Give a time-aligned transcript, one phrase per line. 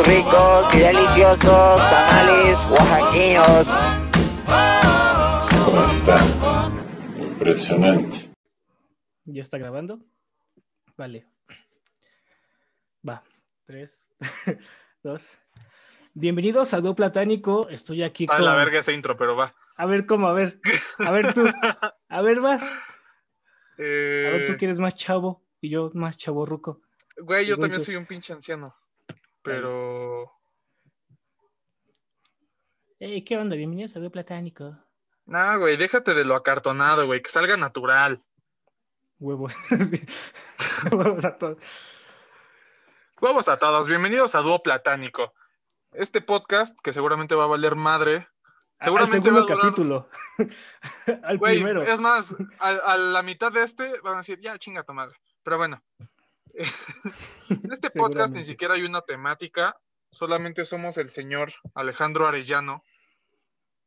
[0.00, 1.38] sus ricos y deliciosos
[1.90, 3.66] tamales oaxaqueños.
[5.64, 6.70] ¿Cómo está?
[7.18, 8.30] Impresionante.
[9.24, 10.00] ¿Ya está grabando?
[10.96, 11.26] Vale.
[13.06, 13.22] Va.
[13.66, 14.02] Tres,
[15.02, 15.26] dos.
[16.14, 17.68] Bienvenidos a Do Platánico.
[17.68, 18.44] Estoy aquí A con.
[18.44, 19.54] la verga ese intro, pero va.
[19.76, 20.60] A ver cómo, a ver.
[20.98, 21.44] A ver tú.
[22.08, 22.62] A ver, vas.
[22.64, 22.70] A
[23.78, 26.80] ver, tú Eh, que eres más chavo y yo más chavo ruco.
[27.18, 27.84] Güey, yo también tú.
[27.86, 28.74] soy un pinche anciano.
[29.50, 30.30] Pero.
[33.00, 33.56] Hey, ¿qué onda?
[33.56, 34.76] Bienvenidos a Do Platánico.
[35.26, 38.20] Nah, güey, déjate de lo acartonado, güey, que salga natural.
[39.18, 39.54] Huevos.
[40.92, 41.58] Huevos a todos.
[43.20, 45.34] Huevos a todos, bienvenidos a Dúo Platánico.
[45.92, 48.28] Este podcast, que seguramente va a valer madre.
[48.78, 50.08] Al Seguramente segundo va a durar- capítulo.
[51.24, 51.82] Al Güey, primero.
[51.82, 55.16] es más, a, a la mitad de este van a decir, ya, chinga tu madre.
[55.42, 55.82] Pero bueno,
[57.48, 59.76] en este podcast ni siquiera hay una temática,
[60.10, 62.82] solamente somos el señor Alejandro Arellano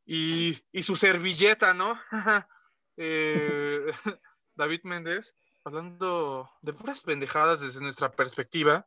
[0.06, 1.98] y, y su servilleta, ¿no?
[2.96, 3.80] Eh,
[4.54, 8.86] David Méndez, hablando de puras pendejadas desde nuestra perspectiva,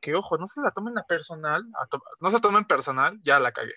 [0.00, 3.18] que ojo, no se la tomen a personal, a to- no se la tomen personal,
[3.22, 3.72] ya la cagué.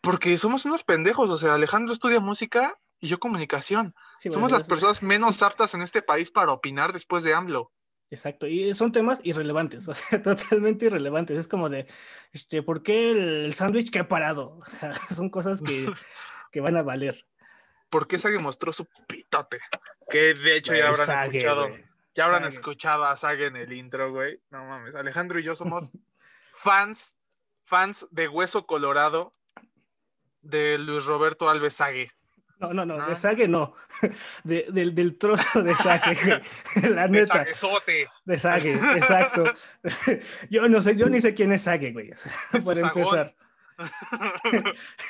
[0.00, 3.94] Porque somos unos pendejos, o sea, Alejandro estudia música y yo comunicación.
[4.18, 7.70] Sí, Somos las personas menos aptas en este país para opinar después de AMLO.
[8.10, 11.38] Exacto, y son temas irrelevantes, o sea, totalmente irrelevantes.
[11.38, 11.86] Es como de,
[12.32, 14.58] este, ¿por qué el, sándwich que ha parado?
[14.66, 15.86] O sea, son cosas que,
[16.52, 17.24] que van a valer.
[17.88, 19.58] ¿Por qué Sage mostró su pitote?
[20.08, 21.68] Que de hecho ya Güey, habrán Sage, escuchado.
[22.14, 22.54] Ya habrán Sage.
[22.54, 24.40] escuchado a Sage en el intro, güey.
[24.50, 24.94] No mames.
[24.94, 25.90] Alejandro y yo somos
[26.52, 27.16] fans,
[27.64, 29.32] fans de Hueso Colorado
[30.42, 32.12] de Luis Roberto Alves Sage.
[32.60, 33.08] No, no, no, Ah.
[33.08, 33.74] de Sage no,
[34.44, 36.42] de- del, del trozo de güey.
[36.94, 38.08] la De neta, Sagezote.
[38.26, 39.44] de Sage, exacto.
[40.50, 42.12] Yo no sé, yo ni sé quién es Sage, güey,
[42.76, 42.78] sagón.
[42.78, 43.34] empezar.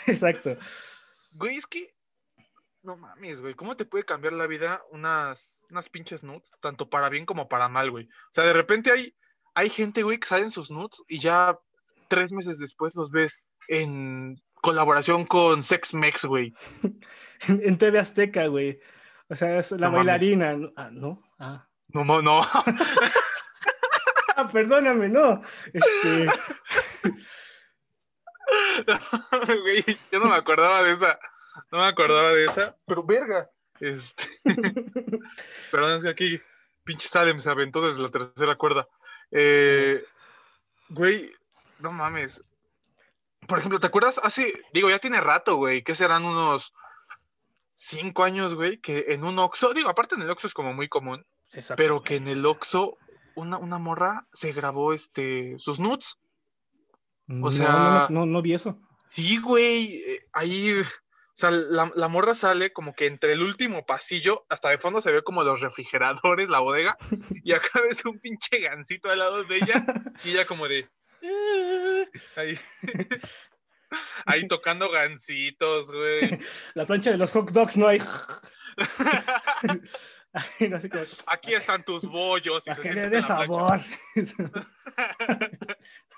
[0.06, 0.56] Exacto.
[1.32, 1.92] Güey, es que.
[2.82, 3.54] No mames, güey.
[3.54, 6.56] ¿Cómo te puede cambiar la vida unas, unas pinches nudes?
[6.60, 8.06] Tanto para bien como para mal, güey.
[8.06, 9.14] O sea, de repente hay,
[9.54, 11.58] hay gente, güey, que salen sus nudes y ya
[12.08, 16.54] tres meses después los ves en colaboración con Sex Mex, güey.
[17.48, 18.78] En, TV Azteca, güey.
[19.31, 20.53] O sea, es la No bailarina.
[20.53, 20.72] ¿no?
[20.76, 21.22] Ah, ¿no?
[21.38, 21.66] Ah.
[21.88, 22.41] No, no, no.
[24.37, 25.43] Ah, perdóname, no.
[25.75, 26.26] Este,
[29.62, 31.19] Güey, yo no me acordaba de esa.
[31.70, 32.76] No me acordaba de esa.
[32.87, 33.50] Pero verga.
[33.81, 34.25] Este.
[35.70, 36.41] Perdón, es que aquí
[36.84, 38.88] pinche Salem se aventó desde la tercera cuerda.
[39.31, 40.03] Eh,
[40.88, 41.31] güey,
[41.78, 42.43] no mames.
[43.50, 44.21] Por ejemplo, ¿te acuerdas?
[44.22, 46.72] Hace, digo, ya tiene rato, güey, que serán unos
[47.72, 50.88] cinco años, güey, que en un Oxxo, digo, aparte en el Oxxo es como muy
[50.88, 51.75] común, exacto.
[51.77, 52.97] pero que en el Oxxo
[53.34, 56.15] una, una morra se grabó este, sus nudes.
[57.27, 58.78] No, o sea- no, no, no vi eso.
[59.09, 60.84] Sí, güey, eh, ahí, o
[61.32, 65.11] sea, la, la morra sale como que entre el último pasillo, hasta de fondo se
[65.11, 66.97] ve como los refrigeradores, la bodega,
[67.43, 69.84] y acá ves un pinche gancito al lado de ella,
[70.25, 70.88] y ella como de...
[72.36, 72.58] Ahí,
[74.26, 76.38] ahí tocando gancitos, güey.
[76.75, 77.98] La plancha de los hot dogs no hay.
[80.32, 82.64] Ay, no sé cómo- Aquí están tus bollos.
[82.66, 83.22] y se plancha.
[83.22, 83.81] sabor.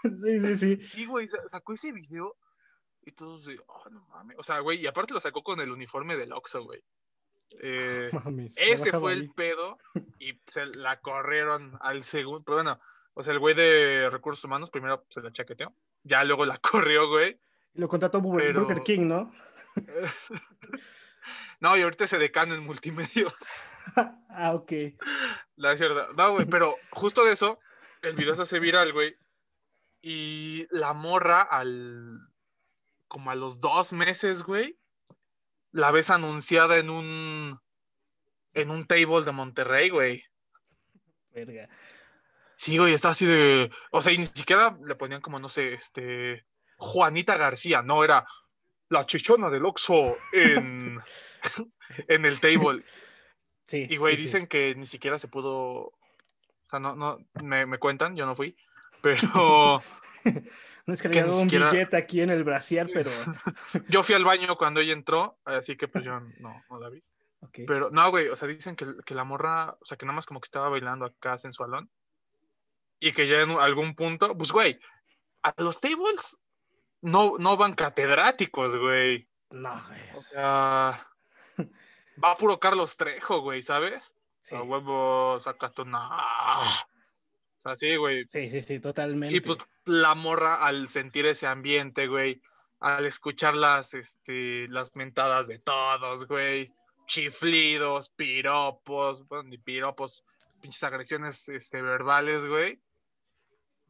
[0.03, 0.77] sí, sí, sí.
[0.85, 2.37] Sí, güey, sa- sacó ese video
[3.05, 4.37] y todos de, oh, no mames.
[4.39, 6.83] O sea, güey, y aparte lo sacó con el uniforme del Oxxo, güey.
[7.63, 9.19] Eh, Mames, Ese fue ahí.
[9.19, 9.79] el pedo
[10.19, 12.43] y se la corrieron al segundo.
[12.45, 12.77] Pero bueno,
[13.15, 15.75] o sea, el güey de recursos humanos primero se la chaqueteó,
[16.05, 17.39] ya luego la corrió, güey.
[17.75, 19.33] Lo contrató Burger Pero- Burger King, ¿no?
[21.61, 23.27] No, y ahorita se decana en multimedia.
[24.31, 24.73] ah, ok.
[25.55, 26.09] La cierta.
[26.17, 27.61] No, güey, pero justo de eso,
[28.03, 29.17] el video se hace viral, güey.
[30.01, 32.19] Y la morra al.
[33.07, 34.77] como a los dos meses, güey.
[35.71, 37.61] La ves anunciada en un.
[38.55, 40.25] en un table de Monterrey, güey.
[41.31, 41.69] Verga.
[42.63, 43.73] Sí, güey, está así de.
[43.91, 46.47] O sea, y ni siquiera le ponían como, no sé, este.
[46.77, 48.25] Juanita García, no, era
[48.89, 51.01] la chichona del Oxxo en.
[52.07, 52.85] en el table.
[53.67, 53.85] Sí.
[53.91, 54.23] Y, güey, sí, sí.
[54.23, 55.51] dicen que ni siquiera se pudo.
[55.53, 55.99] O
[56.71, 58.57] sea, no, no, me, me cuentan, yo no fui.
[59.01, 59.83] Pero
[60.87, 63.11] No es que que le dado un siquiera- billete aquí en el brasier, pero.
[63.89, 67.03] yo fui al baño cuando ella entró, así que pues yo no, no la vi.
[67.67, 70.27] Pero no, güey, o sea, dicen que, que la morra, o sea, que nada más
[70.27, 71.91] como que estaba bailando acá sensualón.
[73.05, 74.79] Y que ya en algún punto, pues, güey,
[75.43, 76.39] a los tables
[77.01, 79.29] no, no van catedráticos, güey.
[79.51, 80.01] No, güey.
[80.15, 81.09] O sea,
[82.23, 84.15] va puro Carlos Trejo, güey, ¿sabes?
[84.43, 84.55] Sí.
[84.55, 86.11] A huevo, sácate una.
[87.57, 88.25] sea, sí, güey.
[88.29, 89.35] Sí, sí, sí, totalmente.
[89.35, 92.41] Y pues la morra al sentir ese ambiente, güey,
[92.79, 96.73] al escuchar las, este, las mentadas de todos, güey,
[97.09, 100.25] chiflidos, piropos, bueno, ni piropos,
[100.61, 102.81] pinches agresiones este, verbales, güey.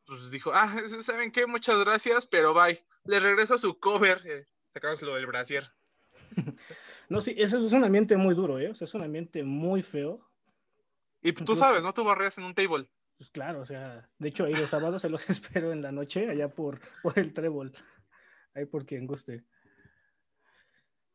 [0.07, 0.69] Pues dijo, ah,
[1.01, 1.47] ¿saben qué?
[1.47, 2.85] Muchas gracias, pero bye.
[3.05, 4.23] Les regreso su cover.
[4.25, 5.71] Eh, sacándoselo del brasier.
[7.09, 8.71] No, sí, eso es un ambiente muy duro, ¿eh?
[8.71, 10.27] O sea, es un ambiente muy feo.
[11.21, 11.93] Y tú sabes, ¿no?
[11.93, 12.89] Tú barreas en un table.
[13.19, 16.31] Pues claro, o sea, de hecho ahí los sábados se los espero en la noche,
[16.31, 17.73] allá por, por el trébol,
[18.55, 19.45] ahí por quien guste.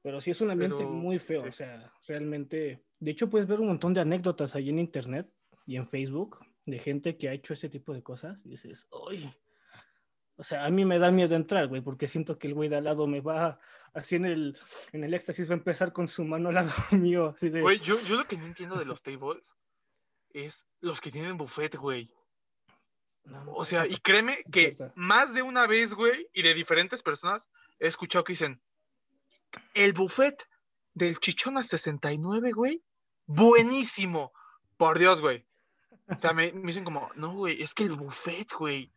[0.04, 1.48] Pero sí es un ambiente Pero, muy feo, sí.
[1.48, 5.30] o sea, realmente, de hecho puedes ver un montón de anécdotas ahí en internet
[5.66, 9.34] y en Facebook de gente que ha hecho ese tipo de cosas y dices, ¡ay!
[10.36, 12.76] O sea, a mí me da miedo entrar, güey, porque siento que el güey de
[12.76, 13.60] al lado me va,
[13.94, 14.58] así en el,
[14.92, 17.62] en el éxtasis va a empezar con su mano al lado mío, así de...
[17.62, 19.56] Güey, yo, yo lo que no entiendo de los tables
[20.30, 22.14] es los que tienen buffet, güey.
[23.24, 26.54] no, no, O sea, no, y créeme que más de una vez, güey, y de
[26.54, 27.50] diferentes personas,
[27.80, 28.62] he escuchado que dicen,
[29.74, 30.48] el buffet
[30.94, 32.84] del Chichona 69, güey,
[33.26, 34.34] buenísimo.
[34.76, 35.48] Por Dios, güey.
[36.10, 38.92] O sea, me, me dicen como, no, güey, es que el buffet, güey.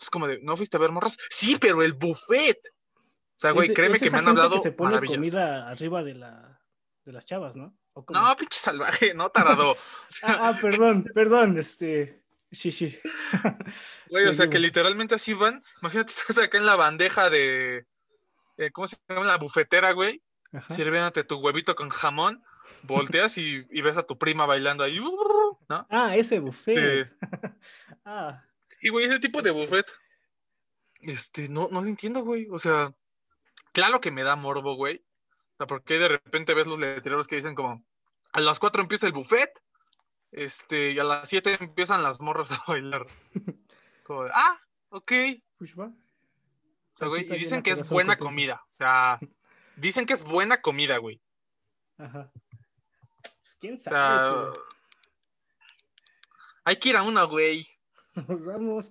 [0.00, 1.16] Es como de, ¿no fuiste a ver morras?
[1.30, 2.58] Sí, pero el buffet.
[2.96, 5.16] O sea, güey, créeme es que me han hablado que se pone maravillas.
[5.18, 6.60] comida arriba de, la,
[7.04, 7.76] de las chavas, ¿no?
[8.10, 9.72] No, pinche salvaje, no tarado.
[9.72, 9.76] O
[10.08, 12.22] sea, Ah, ah, perdón, perdón, este.
[12.50, 12.96] Sí, sí.
[14.10, 15.62] Güey, o sea, que literalmente así van.
[15.82, 17.86] Imagínate, estás acá en la bandeja de.
[18.56, 19.26] eh, ¿Cómo se llama?
[19.26, 20.22] La bufetera, güey.
[20.68, 22.42] Sirviéndote tu huevito con jamón.
[22.82, 24.98] Volteas y, y ves a tu prima bailando ahí.
[24.98, 25.86] ¿No?
[25.90, 27.08] Ah, ese buffet.
[27.08, 27.16] Sí.
[28.04, 28.42] ah,
[28.80, 29.86] Y, güey, ese tipo de buffet.
[31.00, 32.48] Este, no, no lo entiendo, güey.
[32.50, 32.92] O sea,
[33.72, 35.04] claro que me da morbo, güey.
[35.54, 37.84] O sea, porque de repente ves los letreros que dicen como.
[38.32, 39.50] A las 4 empieza el buffet.
[40.32, 43.06] Este, y a las 7 empiezan las morras a bailar.
[44.04, 45.12] Como ah, ok.
[45.56, 45.86] pues va.
[45.86, 48.62] O sea, güey, y dicen que es buena comida.
[48.68, 49.18] O sea,
[49.76, 51.20] dicen que es buena comida, güey.
[51.98, 52.30] Ajá.
[53.72, 54.28] O sea,
[56.64, 57.66] hay que ir a una, güey.
[58.14, 58.90] pero Vamos.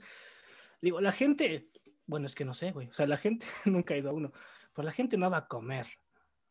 [0.81, 1.69] Digo, la gente.
[2.05, 2.87] Bueno, es que no sé, güey.
[2.89, 4.31] O sea, la gente nunca ha ido a uno.
[4.73, 5.87] Pues la gente no va a comer.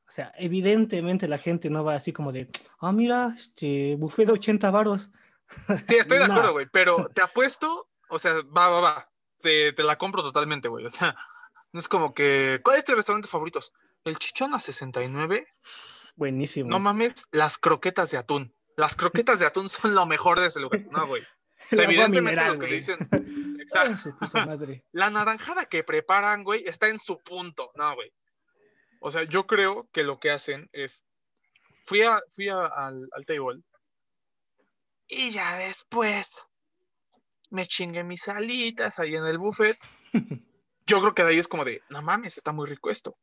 [0.06, 4.32] O sea, evidentemente la gente no va así como de, ah, mira, este buffet de
[4.32, 5.10] 80 varos.
[5.86, 6.66] Sí, estoy de acuerdo, güey.
[6.72, 9.10] Pero te apuesto, o sea, va, va, va.
[9.38, 10.86] Te, te la compro totalmente, güey.
[10.86, 11.14] O sea,
[11.72, 12.60] no es como que.
[12.64, 13.72] ¿Cuál es tu restaurante favoritos?
[14.04, 15.46] El Chichona 69.
[16.16, 16.68] Buenísimo.
[16.70, 18.54] No mames, las croquetas de atún.
[18.76, 20.82] Las croquetas de atún son lo mejor de ese lugar.
[20.90, 21.22] No, güey.
[21.70, 23.08] O sea, evidentemente mineral, los que le dicen.
[23.62, 23.96] Exacto.
[23.96, 24.84] su puta madre.
[24.92, 27.70] La naranjada que preparan, güey, está en su punto.
[27.76, 28.12] No, güey.
[29.00, 31.06] O sea, yo creo que lo que hacen es.
[31.86, 33.62] Fui, a, fui a- al, al table.
[35.08, 36.50] Y ya después.
[37.48, 39.78] Me chingué mis alitas ahí en el buffet.
[40.86, 43.16] Yo creo que de ahí es como de, no mames, está muy rico esto.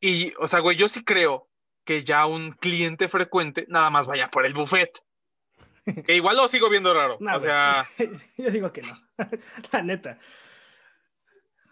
[0.00, 1.48] Y, o sea, güey, yo sí creo
[1.86, 4.90] que ya un cliente frecuente nada más vaya por el buffet.
[6.04, 7.16] Que igual lo sigo viendo raro.
[7.20, 7.42] No, o güey.
[7.48, 7.86] sea.
[8.36, 9.00] yo digo que no.
[9.72, 10.18] La neta.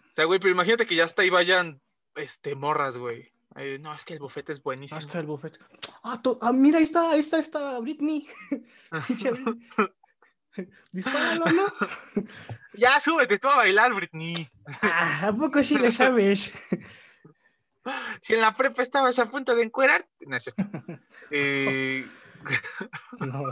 [0.07, 1.81] O sea, güey, pero imagínate que ya hasta ahí vayan
[2.15, 3.29] este, morras, güey.
[3.57, 4.99] Eh, no, es que el buffet es Ah, buenísimo.
[4.99, 5.59] es que el buffet.
[6.03, 8.27] Ah, to- ah, mira, ahí está, ahí está, está Britney.
[10.93, 11.65] Dispáralo, ¿no?
[12.73, 14.47] ya, súbete tú a bailar, Britney.
[14.81, 16.53] Ah, ¿A poco sí le sabes?
[18.21, 20.07] Si en la prepa estabas a punto de encuerar.
[20.21, 20.63] No es cierto.
[21.31, 22.05] Eh,
[23.19, 23.43] No,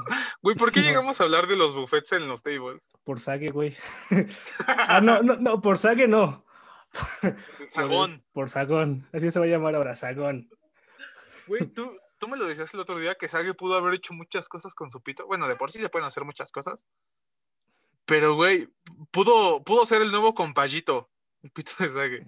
[0.42, 0.86] güey, ¿por qué No.
[0.88, 2.90] llegamos a hablar de los buffets en los tables?
[3.04, 3.75] por sague, güey.
[4.68, 6.46] Ah, no, no, no, por sague no.
[7.22, 7.36] Por,
[7.70, 8.24] Sagón.
[8.34, 9.08] por sagón.
[9.13, 10.48] Así se va a llamar ahora, sagón.
[11.48, 14.48] Güey, tú, tú me lo decías el otro día que Sage pudo haber hecho muchas
[14.48, 15.25] cosas con su pito.
[15.25, 16.86] Bueno, de por sí se pueden hacer muchas cosas.
[18.06, 18.70] Pero, güey,
[19.12, 21.10] pudo, pudo ser el nuevo compayito.
[21.42, 22.28] El pito de Sage.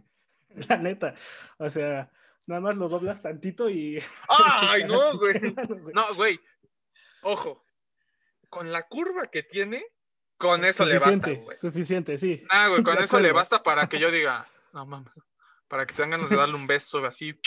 [0.70, 1.16] La neta.
[1.58, 2.12] O sea,
[2.48, 4.02] nada más lo doblas tantito y.
[4.30, 5.56] ¡Ay, no, güey!
[5.94, 6.40] No, güey.
[7.24, 7.64] Ojo.
[8.50, 9.86] Con la curva que tiene,
[10.38, 11.58] con eso le basta, Suficiente, güey.
[11.58, 12.44] suficiente, sí.
[12.50, 15.12] Ah, güey, con De eso le basta para que yo diga, no mames,
[15.68, 17.38] para que tengan ganas de darle un beso así.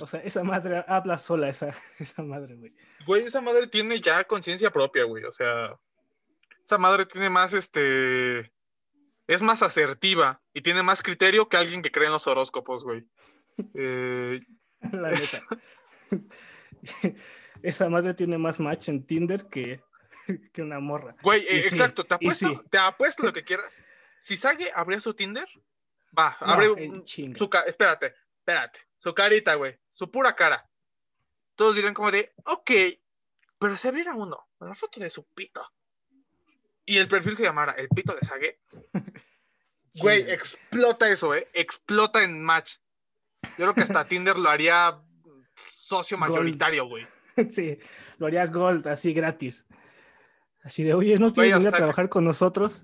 [0.00, 2.74] O sea, esa madre habla sola, esa, esa madre, güey.
[3.06, 5.22] Güey, esa madre tiene ya conciencia propia, güey.
[5.24, 5.78] O sea,
[6.64, 8.50] esa madre tiene más, este,
[9.26, 13.04] es más asertiva y tiene más criterio que alguien que cree en los horóscopos, güey.
[13.74, 14.40] Eh,
[14.92, 15.42] La Es-
[16.10, 16.26] neta.
[17.62, 19.82] Esa madre tiene más match en Tinder que,
[20.52, 21.16] que una morra.
[21.22, 22.60] güey, eh, sí, exacto, te apuesto, sí.
[22.70, 23.82] te apuesto lo que quieras.
[24.18, 25.48] Si Sage abría su Tinder,
[26.16, 26.68] va, No, abre
[27.34, 30.68] su espérate, espérate, su carita, güey, su pura cara.
[31.54, 32.70] Todos dirían como de, ok,
[33.58, 35.66] pero si abriera uno, la foto de su pito.
[36.86, 38.60] Y el perfil se llamara El Pito de Sage,
[39.94, 41.48] güey, explota eso, ¿eh?
[41.52, 42.76] Explota en match.
[43.42, 45.02] Yo creo que hasta Tinder lo haría
[45.68, 47.06] socio mayoritario, güey.
[47.50, 47.78] Sí,
[48.16, 49.66] lo haría Gold, así gratis.
[50.62, 52.82] Así de, oye, ¿no quieres venir a trabajar con nosotros?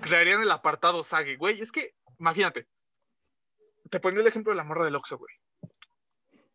[0.00, 1.60] Crearían el apartado Sage, güey.
[1.60, 2.66] Es que, imagínate.
[3.88, 5.32] Te ponía el ejemplo de la morra del Oxxo, güey.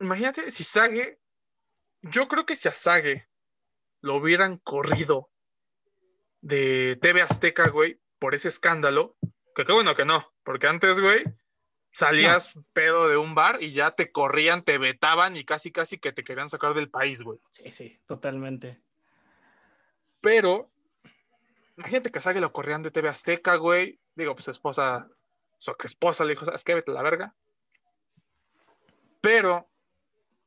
[0.02, 1.22] Imagínate si Sage.
[2.02, 3.30] Yo creo que si a Sage
[4.02, 5.31] lo hubieran corrido
[6.41, 9.15] de TV Azteca, güey, por ese escándalo,
[9.55, 11.24] que qué bueno que no, porque antes, güey,
[11.91, 16.12] salías pedo de un bar y ya te corrían, te vetaban y casi, casi que
[16.12, 17.39] te querían sacar del país, güey.
[17.51, 18.81] Sí, sí, totalmente.
[20.21, 20.69] Pero,
[21.77, 24.00] imagínate que Sage lo corrían de TV Azteca, güey.
[24.15, 25.10] Digo, pues su esposa,
[25.57, 26.75] su ex esposa le dijo, ¿sabes qué?
[26.75, 27.36] Vete a la verga.
[29.19, 29.67] Pero,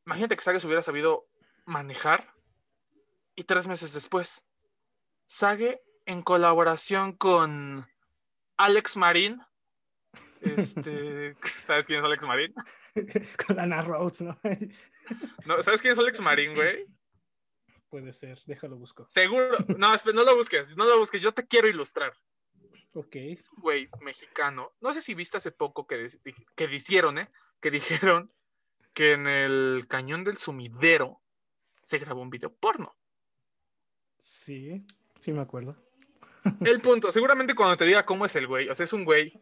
[0.06, 1.26] imagínate que Sage se hubiera sabido
[1.64, 2.32] manejar
[3.36, 4.44] y tres meses después,
[5.26, 7.86] Sage en colaboración con
[8.56, 9.40] Alex Marín.
[10.40, 12.54] Este, ¿sabes quién es Alex Marín?
[13.46, 14.38] con Ana Rhodes, ¿no?
[15.46, 16.86] No, ¿Sabes quién es Alex Marín, güey?
[17.90, 19.04] Puede ser, déjalo busco.
[19.08, 19.58] Seguro.
[19.76, 21.20] No, no lo busques, no lo busques.
[21.20, 22.12] Yo te quiero ilustrar.
[22.94, 23.16] Ok.
[23.16, 24.72] un güey mexicano.
[24.80, 26.06] No sé si viste hace poco que,
[26.56, 27.30] que dijeron, ¿eh?
[27.60, 28.32] Que dijeron
[28.94, 31.20] que en el cañón del sumidero
[31.82, 32.96] se grabó un video porno.
[34.18, 34.86] Sí,
[35.24, 35.74] sí me acuerdo.
[36.60, 39.32] El punto, seguramente cuando te diga cómo es el güey, o sea, es un güey,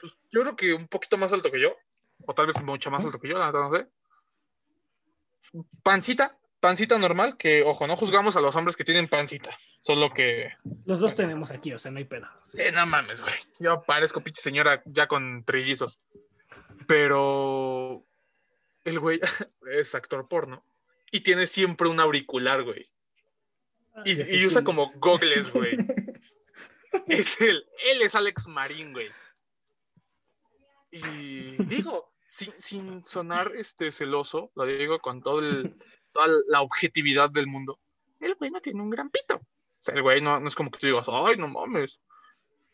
[0.00, 1.76] pues, yo creo que un poquito más alto que yo,
[2.26, 3.86] o tal vez mucho más alto que yo, no sé.
[5.84, 10.52] Pancita, pancita normal, que ojo, no juzgamos a los hombres que tienen pancita, solo que
[10.84, 12.26] Los dos tenemos aquí, o sea, no hay pedo.
[12.52, 12.62] Sí.
[12.64, 13.34] Sí, no mames, güey.
[13.60, 16.00] Yo parezco pinche señora ya con trillizos.
[16.88, 18.04] Pero
[18.84, 19.20] el güey
[19.70, 20.64] es actor porno
[21.12, 22.88] y tiene siempre un auricular, güey.
[24.04, 24.98] Y, usa como es.
[24.98, 25.76] gogles, güey.
[27.08, 27.62] Es él.
[27.90, 29.10] Él es Alex Marín, güey.
[30.90, 35.74] Y digo, sin, sin sonar este celoso, lo digo con todo el,
[36.12, 37.78] toda la objetividad del mundo.
[38.18, 39.36] El güey no tiene un gran pito.
[39.36, 42.00] O sea, el güey no, no es como que tú digas, ay, no mames.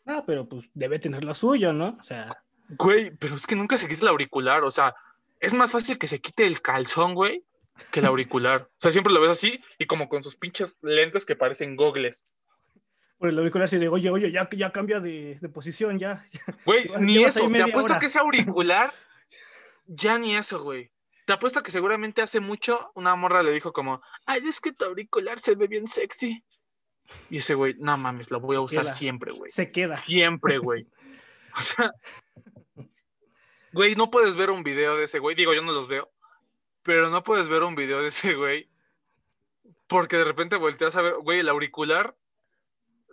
[0.05, 1.97] Ah, pero pues debe tener lo suyo, ¿no?
[1.99, 2.29] O sea,
[2.69, 4.63] Güey, pero es que nunca se quita el auricular.
[4.63, 4.95] O sea,
[5.39, 7.43] es más fácil que se quite el calzón, güey,
[7.91, 8.69] que el auricular.
[8.71, 12.27] O sea, siempre lo ves así y como con sus pinches lentes que parecen gogles.
[13.17, 16.25] por el auricular sí de, oye, oye, ya, ya cambia de, de posición, ya.
[16.31, 16.41] ya".
[16.65, 17.49] Güey, ni eso.
[17.49, 17.99] Te apuesto hora.
[17.99, 18.93] que ese auricular,
[19.85, 20.91] ya ni eso, güey.
[21.25, 24.83] Te apuesto que seguramente hace mucho una morra le dijo como, ay, es que tu
[24.85, 26.43] auricular se ve bien sexy.
[27.29, 28.93] Y ese güey, no mames, lo voy a usar Queda.
[28.93, 29.51] siempre, güey.
[29.51, 29.93] Se queda.
[29.93, 30.87] Siempre, güey.
[31.55, 31.91] O sea,
[33.71, 35.35] güey, no puedes ver un video de ese güey.
[35.35, 36.11] Digo, yo no los veo.
[36.83, 38.69] Pero no puedes ver un video de ese güey.
[39.87, 42.15] Porque de repente volteas a ver, güey, el auricular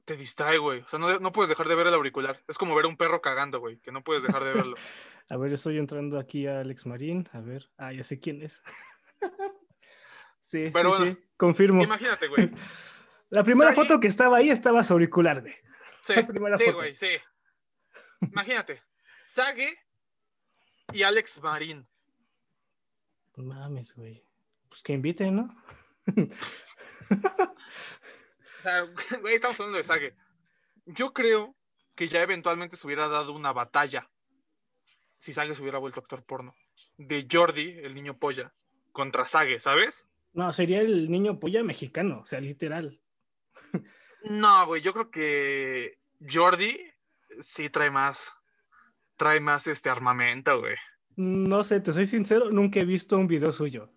[0.04, 0.80] te distrae, güey.
[0.80, 2.42] O sea, no, no puedes dejar de ver el auricular.
[2.48, 4.76] Es como ver un perro cagando, güey, que no puedes dejar de verlo.
[5.30, 7.28] A ver, estoy entrando aquí a Alex Marín.
[7.32, 8.60] A ver, ah, ya sé quién es.
[10.40, 11.82] sí, Pero sí, bueno, sí, confirmo.
[11.84, 12.50] Imagínate, güey.
[13.30, 15.54] La primera foto que estaba ahí estaba su auricular, güey.
[16.02, 16.78] Sí, La primera sí, foto.
[16.78, 17.10] güey, sí.
[18.22, 18.82] Imagínate.
[19.22, 19.78] Sage
[20.92, 21.86] y Alex Marín.
[23.42, 24.24] Mames, güey.
[24.68, 25.56] Pues que inviten, ¿no?
[28.60, 28.86] O sea,
[29.22, 30.14] güey, estamos hablando de Sage.
[30.84, 31.56] Yo creo
[31.94, 34.10] que ya eventualmente se hubiera dado una batalla
[35.20, 36.56] si Sage se hubiera vuelto actor porno.
[36.96, 38.52] De Jordi, el niño polla,
[38.90, 40.08] contra Sage, ¿sabes?
[40.32, 43.00] No, sería el niño polla mexicano, o sea, literal.
[44.22, 46.78] No, güey, yo creo que Jordi
[47.38, 48.34] sí trae más.
[49.16, 50.76] Trae más este armamento, güey.
[51.20, 53.90] No sé, te soy sincero, nunca he visto un video suyo.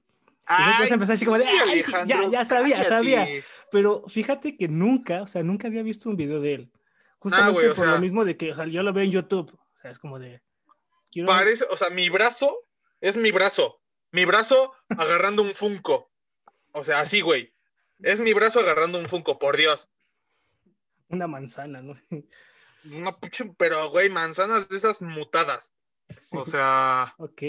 [0.46, 2.84] Ay, así como de, sí, "Ay, sí, ya- sabía, cállate".
[2.84, 3.28] sabía.
[3.72, 6.72] Pero fíjate que nunca, o sea, nunca había visto un video de él.
[7.20, 9.54] Justamente por sea- lo mismo de que, o sea, yo lo veo en YouTube.
[9.54, 10.42] O sea, es como de.
[11.12, 11.28] Quiero...
[11.28, 12.58] Parece, o sea, mi brazo
[13.00, 13.80] es mi brazo.
[14.12, 16.12] Mi brazo agarrando un Funko.
[16.74, 17.54] O sea, así, güey.
[18.02, 19.90] Es mi brazo agarrando un Funko, por Dios.
[21.08, 21.96] Una manzana, ¿no?
[22.92, 25.72] Una pucha, pero, güey, manzanas de esas mutadas.
[26.32, 27.42] O sea, ok.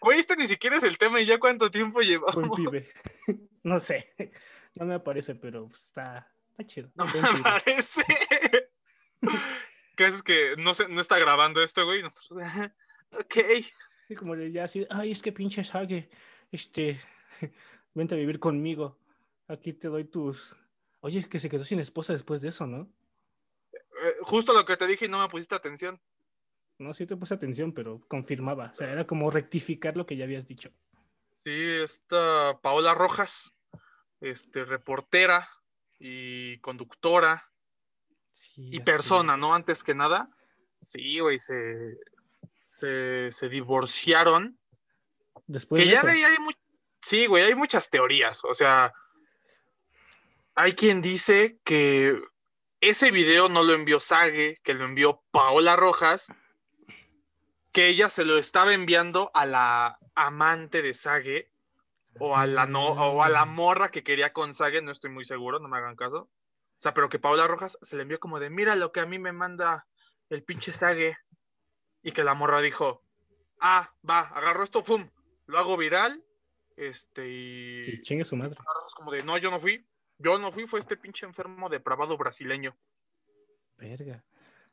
[0.00, 2.56] güey, este ni siquiera es el tema y ya cuánto tiempo Buen llevamos.
[2.56, 2.82] pibe.
[3.64, 4.14] No sé.
[4.76, 6.90] No me aparece, pero está, está chido.
[6.94, 7.42] No me pibe.
[7.42, 8.02] parece.
[9.96, 12.02] ¿Qué es que no, se, no está grabando esto, güey?
[12.02, 12.40] Nosotros,
[13.10, 13.36] ok.
[14.08, 16.08] Y como de ya así, ay, es que pinche Sage,
[16.52, 17.00] este,
[17.94, 18.98] vente a vivir conmigo.
[19.48, 20.54] Aquí te doy tus.
[21.00, 22.88] Oye, es que se quedó sin esposa después de eso, ¿no?
[24.02, 26.00] Eh, justo lo que te dije y no me pusiste atención.
[26.78, 28.70] No, sí te puse atención, pero confirmaba.
[28.72, 30.70] O sea, era como rectificar lo que ya habías dicho.
[31.44, 31.52] Sí,
[31.82, 33.54] esta Paola Rojas
[34.20, 35.48] este, reportera
[35.98, 37.50] y conductora
[38.32, 39.36] Sí, y persona.
[39.36, 39.54] ¿no?
[39.54, 40.30] Antes que nada.
[40.80, 41.98] Sí, güey, se,
[42.64, 44.56] se, se divorciaron.
[45.48, 46.06] Después que de ya eso.
[46.06, 46.52] de ahí hay mu-
[47.00, 48.44] Sí, güey, hay muchas teorías.
[48.44, 48.92] O sea,
[50.54, 52.20] hay quien dice que
[52.80, 56.32] ese video no lo envió Sage, que lo envió Paola Rojas,
[57.72, 61.50] que ella se lo estaba enviando a la amante de Sage
[62.18, 65.24] o a la no o a la morra que quería con Sage, no estoy muy
[65.24, 66.18] seguro, no me hagan caso.
[66.78, 69.06] O sea, pero que Paola Rojas se le envió como de, mira lo que a
[69.06, 69.86] mí me manda
[70.30, 71.16] el pinche Sage.
[72.00, 73.02] Y que la morra dijo,
[73.60, 75.10] ah, va, agarro esto, fum,
[75.46, 76.24] lo hago viral.
[76.76, 78.54] Este, y, Y chingue su madre.
[78.54, 79.84] Paola Rojas como de, no, yo no fui,
[80.18, 82.76] yo no fui, fue este pinche enfermo depravado brasileño.
[83.76, 84.24] Verga.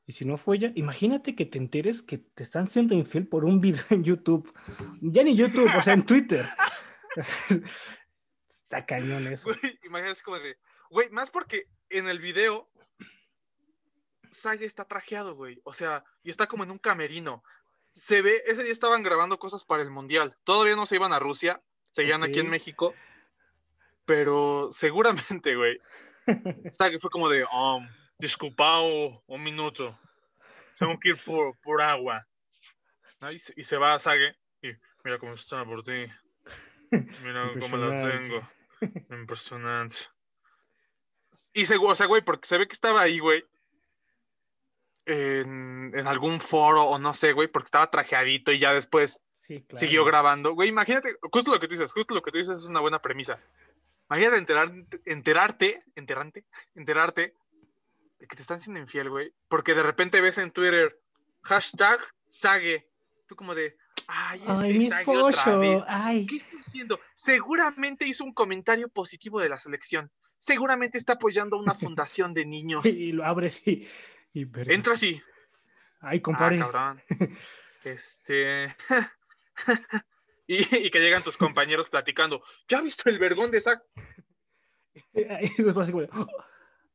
[0.08, 3.46] Y si no fue ella, imagínate que te enteres que te están siendo infiel por
[3.46, 4.54] un video en YouTube.
[5.02, 6.46] Ya ni YouTube, o sea, en Twitter.
[8.50, 9.50] Está cañón eso.
[9.50, 10.58] Güey, imagínate como de,
[10.90, 12.70] güey, más porque en el video
[14.32, 15.62] Sage está trajeado, güey.
[15.64, 17.44] O sea, y está como en un camerino.
[17.92, 20.36] Se ve, ese día estaban grabando cosas para el mundial.
[20.44, 21.62] Todavía no se iban a Rusia,
[21.92, 22.50] seguían aquí en.
[22.50, 22.94] México.
[24.06, 25.80] Pero seguramente, güey.
[26.72, 27.88] Sage fue como de, um,
[28.20, 30.00] disculpao un minuto.
[30.78, 32.28] Tengo que ir por, por agua.
[33.22, 33.32] ¿No?
[33.32, 34.70] Y, se, y se va a Sage y
[35.04, 36.06] mira cómo está por ti.
[37.24, 38.48] Mira cómo la tengo.
[39.10, 39.96] Impresionante.
[41.54, 43.44] Y seguro, o sea, güey, porque se ve que estaba ahí, güey.
[45.08, 49.62] En, en algún foro o no sé, güey, porque estaba trajeadito y ya después Sí,
[49.62, 49.80] claro.
[49.80, 50.54] siguió grabando.
[50.54, 53.00] Güey, imagínate, justo lo que tú dices, justo lo que tú dices es una buena
[53.00, 53.40] premisa.
[54.10, 54.72] Imagínate enterar,
[55.06, 56.46] enterarte, enterarte,
[56.76, 57.34] enterarte
[58.20, 59.34] de que te están siendo infiel, güey.
[59.48, 61.00] Porque de repente ves en Twitter
[61.44, 62.88] hashtag Sage.
[63.28, 63.76] Tú como de,
[64.08, 65.84] ay, este Ay, mi otra vez.
[65.88, 66.26] Ay.
[66.28, 67.00] ¿Qué está haciendo?
[67.16, 70.12] Seguramente hizo un comentario positivo de la selección.
[70.38, 72.84] Seguramente está apoyando a una fundación de niños.
[73.00, 73.88] Y lo abres y.
[74.34, 75.22] Entra así.
[76.02, 76.60] Ay, Ah, compadre.
[76.60, 77.02] cabrón.
[77.84, 78.76] Este.
[80.48, 82.44] y, y que llegan tus compañeros platicando.
[82.68, 83.84] ¿Ya visto el vergón de Zac?
[85.16, 86.10] Ay, eso es así, güey.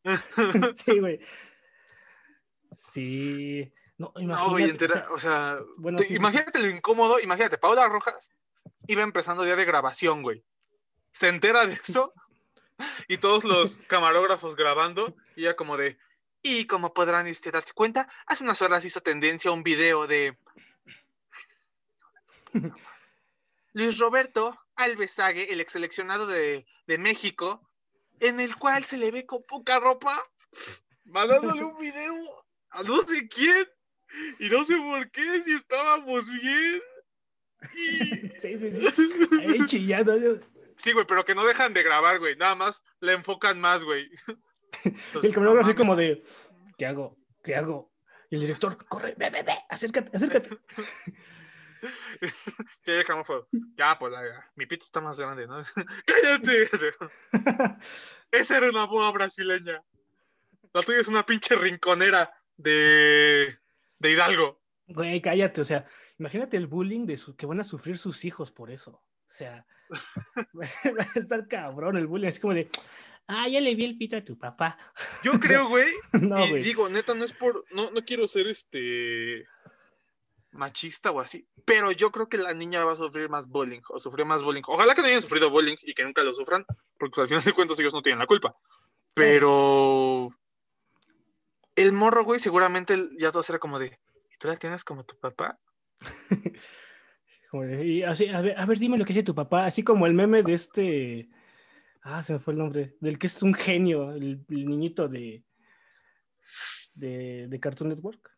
[0.75, 1.21] sí, güey.
[2.73, 3.73] Sí.
[3.99, 4.45] No, imagínate.
[4.45, 6.21] No, güey, o sea, o sea, bueno, te- sí, sí, sí.
[6.21, 8.33] imagínate lo incómodo, imagínate, Paula Rojas
[8.87, 10.43] iba empezando día de grabación, güey.
[11.11, 12.15] Se entera de eso
[13.09, 15.99] y todos los camarógrafos grabando y ya como de,
[16.43, 20.39] y como podrán este, darse cuenta, hace unas horas hizo tendencia un video de
[23.73, 27.69] Luis Roberto Alves Sague, el ex seleccionado de, de México,
[28.21, 30.23] en el cual se le ve con poca ropa,
[31.05, 32.15] mandándole un video
[32.71, 33.67] a no sé quién,
[34.39, 36.83] y no sé por qué, si estábamos bien.
[37.75, 38.31] Y...
[38.41, 39.39] Sí, sí, sí.
[39.41, 40.41] Ahí chillando.
[40.77, 44.11] Sí, güey, pero que no dejan de grabar, güey, nada más le enfocan más, güey.
[45.23, 46.23] El camarógrafo así como de,
[46.79, 47.19] ¿qué hago?
[47.43, 47.93] ¿Qué hago?
[48.31, 50.51] Y el director, corre, ve, ve, ve, acércate, acércate.
[52.83, 53.43] Que ya dejamos fue,
[53.77, 55.59] ya, pues, la- mi pito está más grande, ¿no?
[56.07, 56.69] ¡Cállate!
[58.31, 59.83] Esa era una boda brasileña.
[60.73, 63.59] La tuya es una pinche rinconera de,
[63.99, 64.61] de Hidalgo.
[64.87, 65.87] Güey, cállate, o sea,
[66.19, 68.93] imagínate el bullying de su, que van a sufrir sus hijos por eso.
[68.93, 69.67] O sea,
[70.55, 72.69] va a estar cabrón el bullying, es como de,
[73.29, 74.79] ah, ya le vi el pito a tu papá.
[75.25, 76.63] Yo creo, güey, No, y güey.
[76.63, 79.45] digo, neta, no es por, no, no quiero ser este
[80.53, 83.99] machista o así, pero yo creo que la niña va a sufrir más bullying, o
[83.99, 84.63] sufrió más bullying.
[84.67, 86.65] Ojalá que no hayan sufrido bullying y que nunca lo sufran,
[86.99, 88.55] porque al final de cuentas ellos no tienen la culpa.
[89.15, 90.31] Pero
[91.77, 95.19] el morro, güey, seguramente ya todo será como de, ¿y tú la tienes como tu
[95.19, 95.59] papá?
[97.53, 100.15] Y así, a, ver, a ver, dime lo que dice tu papá, así como el
[100.15, 101.29] meme de este,
[102.03, 105.43] ah, se me fue el nombre, del que es un genio, el, el niñito de,
[106.95, 108.31] de, de Cartoon Network.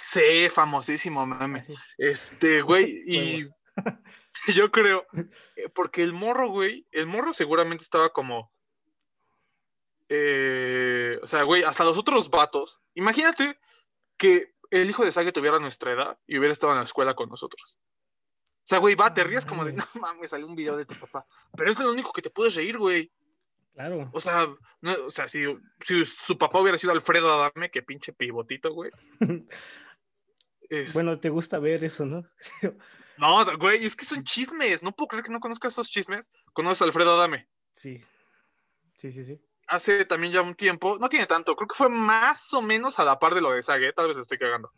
[0.00, 1.66] Sí, famosísimo meme.
[1.98, 3.48] Este, güey, y
[4.54, 5.06] yo creo,
[5.56, 8.52] eh, porque el morro, güey, el morro seguramente estaba como,
[10.08, 13.58] eh, o sea, güey, hasta los otros vatos, imagínate
[14.16, 17.28] que el hijo de Sage tuviera nuestra edad y hubiera estado en la escuela con
[17.28, 17.78] nosotros.
[18.60, 20.00] O sea, güey, va, te rías como de, no mames.
[20.00, 21.26] mames, salió un video de tu papá.
[21.56, 23.10] Pero es lo único que te puedes reír, güey.
[23.80, 24.10] Claro.
[24.12, 24.46] O sea,
[24.82, 25.42] no, o sea si,
[25.80, 28.90] si su papá hubiera sido Alfredo Adame, que pinche pivotito, güey.
[30.68, 32.24] Es- Bueno, te gusta ver eso, ¿no?
[33.16, 34.82] No, güey, es que son chismes.
[34.82, 36.30] No puedo creer que no conozcas esos chismes.
[36.54, 37.48] Conoces a Alfredo Adame.
[37.74, 38.02] Sí.
[38.96, 39.38] Sí, sí, sí.
[39.66, 43.04] Hace también ya un tiempo, no tiene tanto, creo que fue más o menos a
[43.04, 44.72] la par de lo de Sague, tal vez estoy cagando.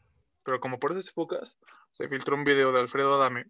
[0.45, 1.57] Pero como por esas épocas
[1.91, 3.47] se filtró un video de Alfredo Adame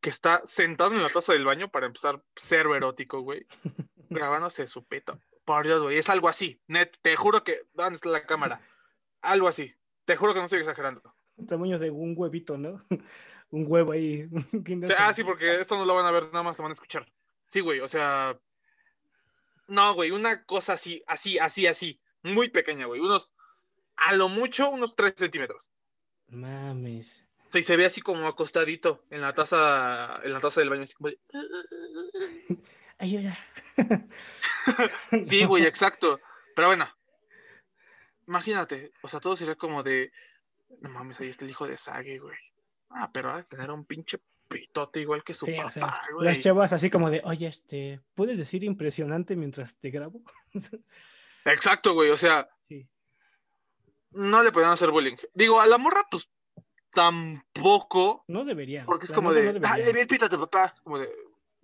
[0.00, 3.46] que está sentado en la taza del baño para empezar cero erótico, güey,
[4.10, 5.18] grabándose su pito.
[5.44, 6.60] Por Dios, güey, es algo así.
[6.66, 7.58] Net, te juro que.
[7.74, 8.60] ¿Dónde está la cámara?
[9.20, 9.74] Algo así.
[10.04, 11.02] Te juro que no estoy exagerando.
[11.48, 12.84] Tamaño de un huevito, ¿no?
[13.50, 14.28] un huevo ahí.
[14.52, 16.70] O sea, ah, sí, porque esto no lo van a ver, nada más lo van
[16.70, 17.10] a escuchar.
[17.44, 18.38] Sí, güey, o sea.
[19.66, 22.00] No, güey, una cosa así, así, así, así.
[22.22, 23.00] Muy pequeña, güey.
[23.00, 23.34] Unos.
[23.96, 25.70] A lo mucho, unos 3 centímetros.
[26.28, 27.24] Mames.
[27.52, 30.94] Y se ve así como acostadito en la taza, en la taza del baño, así
[30.94, 31.10] como
[32.98, 33.36] Ayuda.
[35.22, 36.18] Sí, güey, exacto.
[36.56, 36.86] Pero bueno,
[38.26, 40.10] imagínate, o sea, todo sería como de,
[40.80, 42.36] no mames, ahí está el hijo de Sage, güey.
[42.90, 46.02] Ah, pero ha de tener un pinche pitote igual que su Sí, papá, o sea,
[46.14, 46.24] güey.
[46.26, 50.22] las chavas así como de, oye, este, ¿puedes decir impresionante mientras te grabo?
[51.44, 52.86] Exacto, güey, o sea, Sí.
[54.12, 55.16] no le podían hacer bullying.
[55.34, 56.30] Digo, a la morra, pues,
[56.92, 58.86] tampoco, No deberían.
[58.86, 60.74] porque es como de, no dale, el pito a tu papá.
[60.84, 61.10] Como de,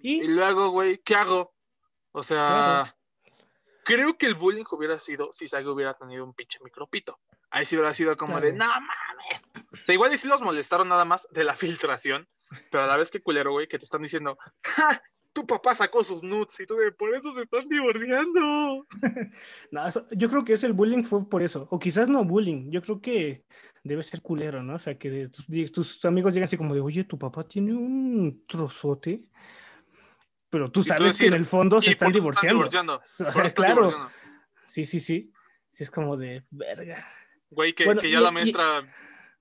[0.03, 1.53] Y y luego, güey, ¿qué hago?
[2.13, 2.95] O sea, Claro.
[3.85, 7.19] creo que el bullying hubiera sido si Sage hubiera tenido un pinche micropito.
[7.51, 8.81] Ahí sí hubiera sido como de, no Claro.
[8.81, 9.51] mames.
[9.73, 11.55] O sea, igual y sí los molestaron nada más de la
[11.91, 12.29] filtración,
[12.71, 15.01] pero a la vez que culero, güey, que te están diciendo, ¡ja!
[15.33, 18.85] Tu papá sacó sus nudes y tú de, por eso se están divorciando.
[19.71, 21.69] No, eso- yo creo que eso el bullying fue por eso.
[21.71, 22.71] O quizás no bullying.
[22.73, 23.45] Yo creo que
[23.85, 24.75] debe ser culero, ¿no?
[24.75, 28.45] O sea, que tus, tus amigos llegan así como de, oye, tu papá tiene un
[28.49, 29.23] trozote.
[30.51, 32.65] Pero tú tú sabes que en el fondo se están divorciando.
[33.03, 33.87] O sea, están claro.
[33.87, 34.11] divorciando.
[34.67, 35.33] Sí, sí, sí.
[35.71, 37.09] Sí, es como de, verga.
[37.51, 38.95] Güey, que, Bueno, que ya y- la y- maestra.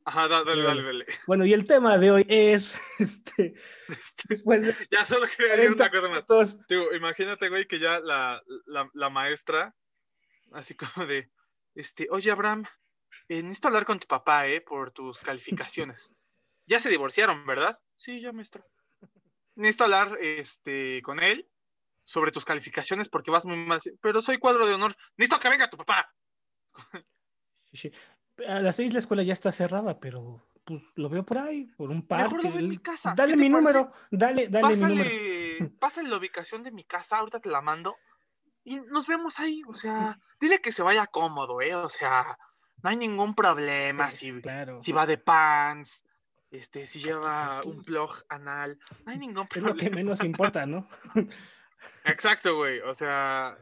[0.06, 1.06] Ajá, da- dale, dale, dale.
[1.28, 3.54] Bueno, y el tema de hoy es, este,
[4.28, 6.68] después de Ya solo quería decir 40 una cosa más.
[6.68, 9.76] Digo, imagínate, güey, que ya la, la, la maestra,
[10.52, 11.30] así como de,
[11.76, 12.64] este, oye, Abraham,
[13.28, 14.62] eh, necesito hablar con tu papá, ¿eh?
[14.62, 16.16] Por tus calificaciones.
[16.66, 17.78] ya se divorciaron, ¿verdad?
[17.96, 18.64] Sí, ya, maestra.
[19.60, 21.50] Necesito hablar, este, con él
[22.04, 23.80] sobre tus calificaciones porque vas muy mal.
[24.02, 24.96] Pero soy cuadro de honor.
[25.18, 26.12] Necesito que venga tu papá.
[27.72, 27.92] Sí, sí.
[28.48, 31.92] A las seis la escuela ya está cerrada, pero pues lo veo por ahí, por
[31.92, 32.24] un parque.
[32.24, 33.14] Mejor lo veo en mi casa.
[33.16, 33.74] Dale ¿Qué te mi parece?
[33.80, 35.04] número, dale, dale mi número.
[35.04, 37.98] Pásale, pásale la ubicación de mi casa, ahorita te la mando.
[38.64, 41.76] Y nos vemos ahí, o sea, dile que se vaya cómodo, ¿eh?
[41.76, 42.38] O sea,
[42.82, 44.80] no hay ningún problema Sí, si, claro.
[44.80, 46.06] si va de pants,
[46.52, 49.96] este, si lleva un plug anal, no hay ningún Es lo que problema.
[49.96, 50.88] menos importa, ¿no?
[52.06, 53.58] Exacto, güey, o sea,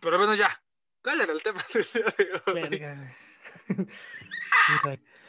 [0.00, 0.62] pero bueno, ya.
[1.02, 2.62] ¿Cuál era el tema del día de hoy?
[2.68, 3.16] Verga.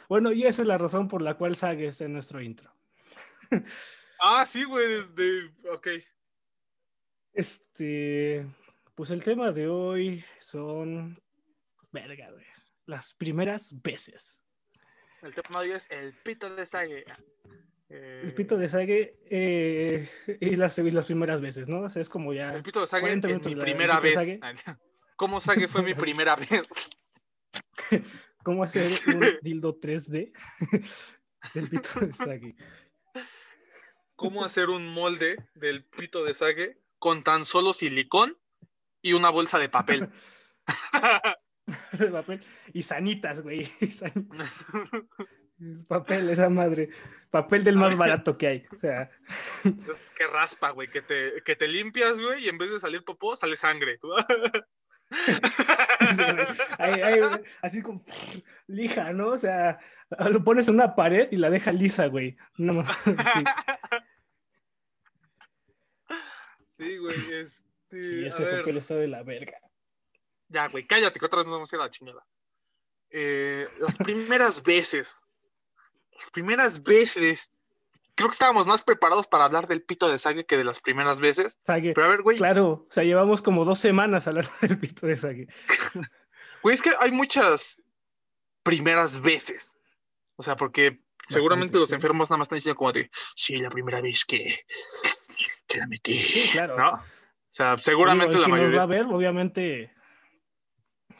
[0.08, 2.70] Bueno, y esa es la razón por la cual Sage está en nuestro intro.
[4.20, 5.88] Ah, sí, güey, desde, ok.
[7.32, 8.46] Este,
[8.94, 11.18] pues el tema de hoy son,
[11.92, 12.44] verga, güey,
[12.84, 14.41] las primeras veces.
[15.22, 17.04] El tema de hoy es el pito de Sage.
[17.88, 20.08] Eh, El pito de Sage eh,
[20.40, 21.82] y, las, y las primeras veces, ¿no?
[21.82, 22.54] O sea, es como ya...
[22.54, 24.14] El pito de Sage 40 en minutos mi la- primera vez.
[24.14, 24.40] Sage.
[25.16, 26.66] ¿Cómo Sage fue mi primera vez?
[28.42, 28.82] ¿Cómo hacer
[29.14, 30.32] un dildo 3D
[31.54, 32.56] del pito de Sage?
[34.16, 38.36] ¿Cómo hacer un molde del pito de Sage con tan solo silicón
[39.00, 40.08] y una bolsa de papel?
[41.98, 43.68] de papel y sanitas, güey.
[43.80, 43.86] y
[45.88, 46.90] Papel, esa madre.
[47.30, 48.66] Papel del más barato que hay.
[48.72, 49.10] O sea,
[50.00, 53.04] es que raspa, güey, que te, que te limpias, güey, y en vez de salir
[53.04, 53.98] popó, sale sangre.
[56.78, 57.20] ahí- ahí,
[57.62, 58.02] así como
[58.66, 59.28] lija, ¿no?
[59.28, 59.78] O sea,
[60.30, 62.36] lo pones en una pared y la deja lisa, güey.
[62.56, 63.14] No, sí.
[66.66, 68.58] Sí, güey, este, Sí, a ese ver.
[68.60, 69.58] papel está de la verga.
[70.52, 72.26] Ya, güey, cállate, que otra vez nos vamos a ir a la chingada.
[73.10, 75.22] Eh, las primeras veces,
[76.12, 77.50] las primeras veces,
[78.14, 81.20] creo que estábamos más preparados para hablar del pito de Sage que de las primeras
[81.20, 81.58] veces.
[81.66, 85.06] Sage, Pero a ver, güey, claro, o sea, llevamos como dos semanas hablando del pito
[85.06, 85.48] de Sage.
[86.62, 87.82] güey, es que hay muchas
[88.62, 89.78] primeras veces.
[90.36, 91.94] O sea, porque seguramente los sí.
[91.94, 94.66] enfermos nada más están diciendo como de, sí, la primera vez que,
[95.66, 96.14] que la metí.
[96.14, 96.76] Sí, claro.
[96.76, 96.92] ¿No?
[96.94, 98.78] O sea, seguramente Digo, la mayoría.
[98.78, 99.92] va a ver, obviamente.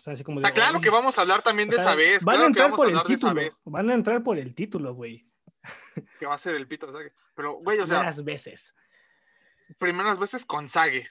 [0.02, 1.90] O sea, así como de, Está claro que vamos a hablar también de O sea,
[1.92, 2.24] esa vez.
[2.24, 3.42] Van claro a que entrar vamos a por el título.
[3.66, 5.28] Van a entrar por el título, güey.
[6.18, 7.12] Que va a ser el pito de Sage.
[7.36, 8.74] Pero, güey, o sea, Primeras veces.
[9.78, 11.08] primeras veces con Sage.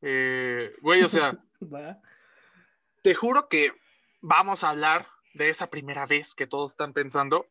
[0.00, 1.38] Eh, güey, o sea,
[3.02, 3.72] te juro que
[4.20, 7.46] vamos a hablar de esa primera vez que todos están pensando,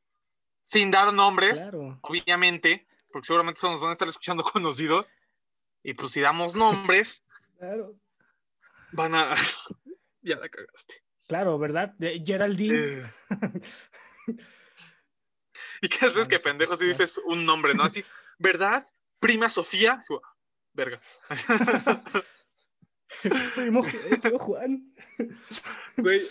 [0.63, 1.97] sin dar nombres, Claro.
[2.01, 5.13] obviamente, porque seguramente solo nos van a estar escuchando conocidos.
[5.81, 7.23] Y pues si damos nombres,
[7.57, 7.95] Claro.
[8.91, 9.33] van a...
[10.21, 11.03] ya la cagaste.
[11.27, 11.93] Claro, ¿verdad?
[11.97, 12.77] De Geraldine.
[12.77, 13.05] Eh.
[15.81, 17.83] ¿Y qué haces Ah, que pendejo si dices un nombre, no?
[17.83, 18.05] Así,
[18.37, 18.85] ¿verdad?
[19.19, 20.01] Prima Sofía.
[20.73, 20.99] Verga.
[23.55, 24.93] Primo, eh, Juan.
[25.97, 26.29] Güey, eh,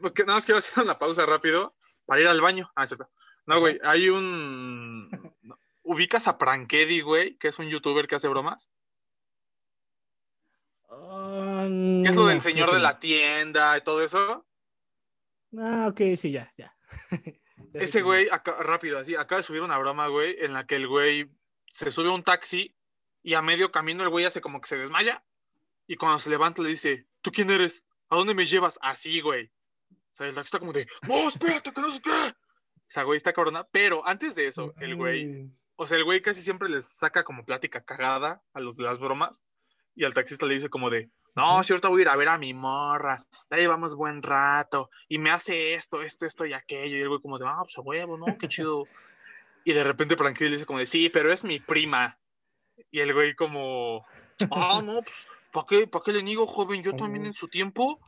[0.00, 1.74] porque nada más quiero hacer una pausa rápido
[2.06, 2.70] para ir al baño.
[2.76, 3.10] Ah, es cierto.
[3.46, 5.10] No, güey, hay un.
[5.82, 7.36] ¿Ubicas a Prankedy, güey?
[7.36, 8.70] Que es un youtuber que hace bromas.
[10.90, 14.46] Ah, ¿Qué es lo del señor de la tienda y todo eso?
[15.58, 16.74] Ah, ok, sí, ya, ya.
[17.74, 20.88] Ese güey, acá- rápido, así, acaba de subir una broma, güey, en la que el
[20.88, 21.30] güey
[21.66, 22.74] se sube a un taxi
[23.22, 25.24] y a medio camino el güey hace como que se desmaya
[25.86, 27.84] y cuando se levanta le dice, ¿tú quién eres?
[28.08, 28.78] ¿A dónde me llevas?
[28.82, 29.46] Así, güey.
[29.90, 32.10] O sea, el taxi está como de, no, espérate, que no sé qué.
[32.10, 33.68] O sea, güey, está cabrona.
[33.70, 37.44] Pero antes de eso, el güey, o sea, el güey casi siempre les saca como
[37.44, 39.44] plática cagada a los de las bromas
[39.94, 42.28] y al taxista le dice como de, no, si ahorita voy a ir a ver
[42.28, 46.96] a mi morra, ya llevamos buen rato y me hace esto, esto, esto y aquello.
[46.96, 48.26] Y el güey como de, ah, pues a huevo, ¿no?
[48.38, 48.84] Qué chido.
[49.62, 52.18] Y de repente Frankie le dice como de, sí, pero es mi prima.
[52.90, 54.06] Y el güey como,
[54.50, 56.82] ah, no, pues, ¿para qué, ¿para qué le niego, joven?
[56.82, 58.00] Yo también en su tiempo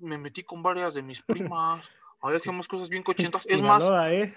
[0.00, 1.88] me metí con varias de mis primas.
[2.20, 3.46] Ahora hacíamos cosas bien cochentas.
[3.46, 4.34] Es más, ¿eh?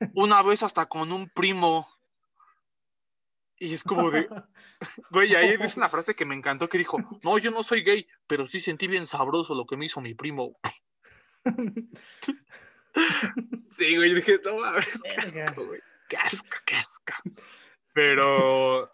[0.14, 1.88] una vez hasta con un primo.
[3.58, 4.28] Y es como de,
[5.10, 8.06] güey, ahí dice una frase que me encantó que dijo, no, yo no soy gay,
[8.26, 10.58] pero sí sentí bien sabroso lo que me hizo mi primo.
[13.70, 15.44] Sí, güey, dije, no mames, qué Verga.
[15.44, 15.80] asco, güey.
[16.08, 17.12] Qué asco.
[17.92, 18.90] Pero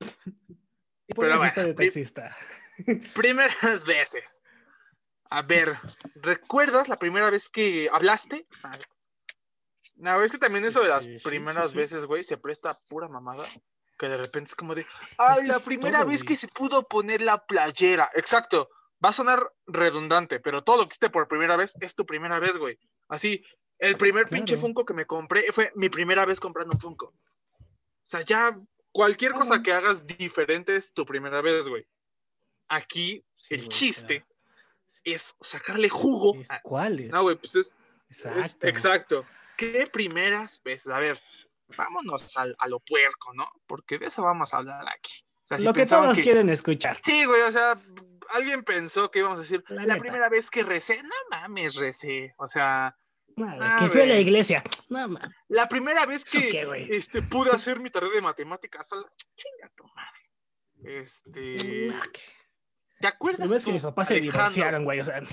[1.08, 2.36] Y por Pero bueno, de taxista.
[3.14, 4.40] primeras veces.
[5.30, 5.76] A ver,
[6.14, 8.46] ¿recuerdas la primera vez que hablaste?
[9.96, 13.44] No, es que también eso de las primeras veces, güey, se presta pura mamada.
[14.02, 14.84] Que de repente es como de,
[15.16, 18.10] ay, la es primera vez que se pudo poner la playera.
[18.14, 18.68] Exacto.
[19.04, 22.40] Va a sonar redundante, pero todo lo que hiciste por primera vez es tu primera
[22.40, 22.80] vez, güey.
[23.06, 23.44] Así,
[23.78, 24.60] el primer pinche Claro.
[24.62, 27.06] Funko que me compré fue mi primera vez comprando un Funko.
[27.06, 27.14] O
[28.02, 28.50] sea, ya
[28.90, 31.86] cualquier cosa que hagas diferente es tu primera vez, güey.
[32.66, 34.26] Aquí Sí, el güey, chiste
[35.04, 36.40] es sacarle jugo.
[36.40, 37.10] es- a- ¿Cuál es?
[37.12, 37.76] No, güey, pues es,
[38.10, 38.66] es- Exacto.
[38.66, 39.26] exacto.
[39.56, 40.88] ¿Qué primeras veces?
[40.92, 41.20] A ver,
[41.76, 43.48] vámonos al- a lo puerco, ¿no?
[43.66, 45.12] Porque de eso vamos a hablar aquí.
[45.42, 46.98] O sea, si Lo que todos que- quieren escuchar.
[47.02, 47.76] Sí, güey, o sea,
[48.30, 52.34] alguien pensó que íbamos a decir, La la, primera vez que recé, no mames, recé.
[52.38, 52.96] O sea,
[53.34, 54.62] Madre, Ah, que fui a la iglesia.
[54.90, 59.10] No, ma- la primera vez ¿Eso que este, pude hacer mi tarea de matemáticas sola,
[59.16, 61.00] chinga tu madre.
[61.00, 61.90] Este,
[63.00, 65.00] ¿te acuerdas Lo ves que mis papás se divorciaron, güey.
[65.00, 65.22] O sea,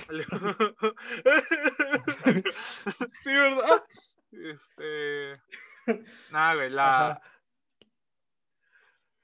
[3.19, 3.83] sí, ¿verdad?
[4.31, 5.41] Este.
[6.31, 7.21] Nada, güey, la.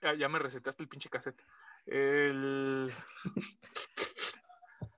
[0.02, 1.42] Ya, ya me recetaste el pinche cassette.
[1.86, 2.92] El.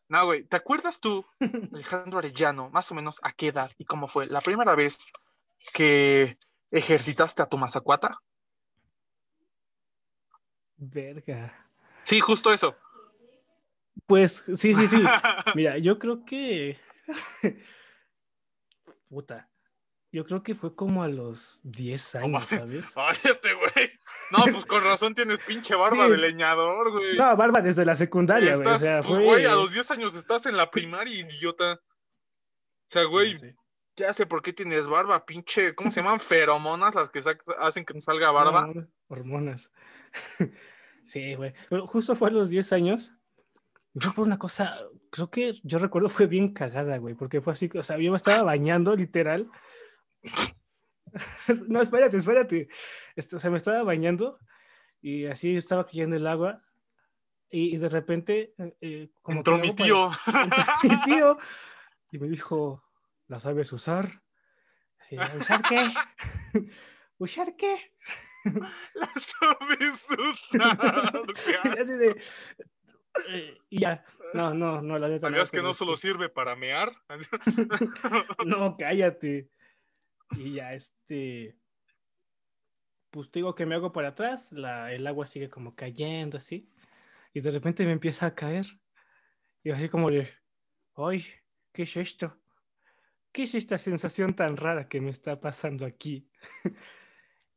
[0.10, 1.26] No, güey, ¿te acuerdas tú,
[1.74, 5.12] Alejandro Arellano, más o menos a qué edad y cómo fue la primera vez
[5.74, 6.38] que
[6.72, 8.18] ejercitaste a tu mazacuata?
[10.78, 11.54] verga.
[12.04, 12.76] Sí, justo eso.
[14.06, 15.04] Pues sí, sí, sí.
[15.56, 16.80] Mira, yo creo que.
[19.10, 19.50] Puta.
[20.18, 22.92] Yo creo que fue como a los 10 años, ¿sabes?
[22.96, 23.92] Ay, este güey.
[24.32, 26.12] No, pues con razón tienes pinche barba Sí.
[26.14, 27.16] de leñador, güey.
[27.16, 28.68] No, barba desde la secundaria, güey.
[28.68, 29.24] O sea, pues, fue.
[29.24, 31.74] güey, a los 10 años estás en la primaria, idiota.
[31.74, 31.80] O
[32.90, 33.56] sea, güey, Sí, sí.
[33.96, 36.20] ya sé por qué tienes barba, pinche, ¿cómo se llaman?
[36.20, 37.22] Feromonas las que
[37.60, 38.66] hacen que salga barba.
[38.74, 39.72] No, hormonas.
[41.04, 41.54] Sí, güey.
[41.70, 43.14] Pero justo fue a los 10 años.
[43.94, 44.80] y Fue por una cosa,
[45.12, 48.18] creo que yo recuerdo fue bien cagada, güey, porque fue así, o sea, yo me
[48.18, 49.48] estaba bañando, literal.
[51.68, 52.68] No, espérate, espérate.
[53.16, 54.40] Esto, o sea, me estaba bañando
[55.02, 56.62] y así estaba cayendo el agua
[57.50, 58.54] y, y de repente...
[58.58, 60.12] eh, eh, como Entró que mi tío.
[60.26, 61.38] para- mi tío
[62.12, 62.84] y me dijo,
[63.28, 64.08] ¿la sabes usar?
[65.00, 65.94] Así, ¿Usar qué?
[67.18, 67.94] ¿Usar qué?
[68.94, 71.22] La sabes usar.
[71.76, 72.22] Y así de.
[73.30, 74.06] eh, y ya.
[74.34, 75.28] No, no, no, la neta.
[75.28, 76.92] ¿Sabías que pero no solo este, sirve para mear?
[78.46, 79.50] No, cállate.
[80.32, 81.58] Y ya, este.
[83.10, 86.70] Pues digo que me hago para atrás, la, el agua sigue como cayendo así.
[87.34, 88.66] Y de repente me empieza a caer.
[89.64, 90.30] Y así como de.
[90.96, 91.26] ¡Ay!
[91.72, 92.38] ¿Qué es esto?
[93.32, 96.30] ¿Qué es esta sensación tan rara que me está pasando aquí?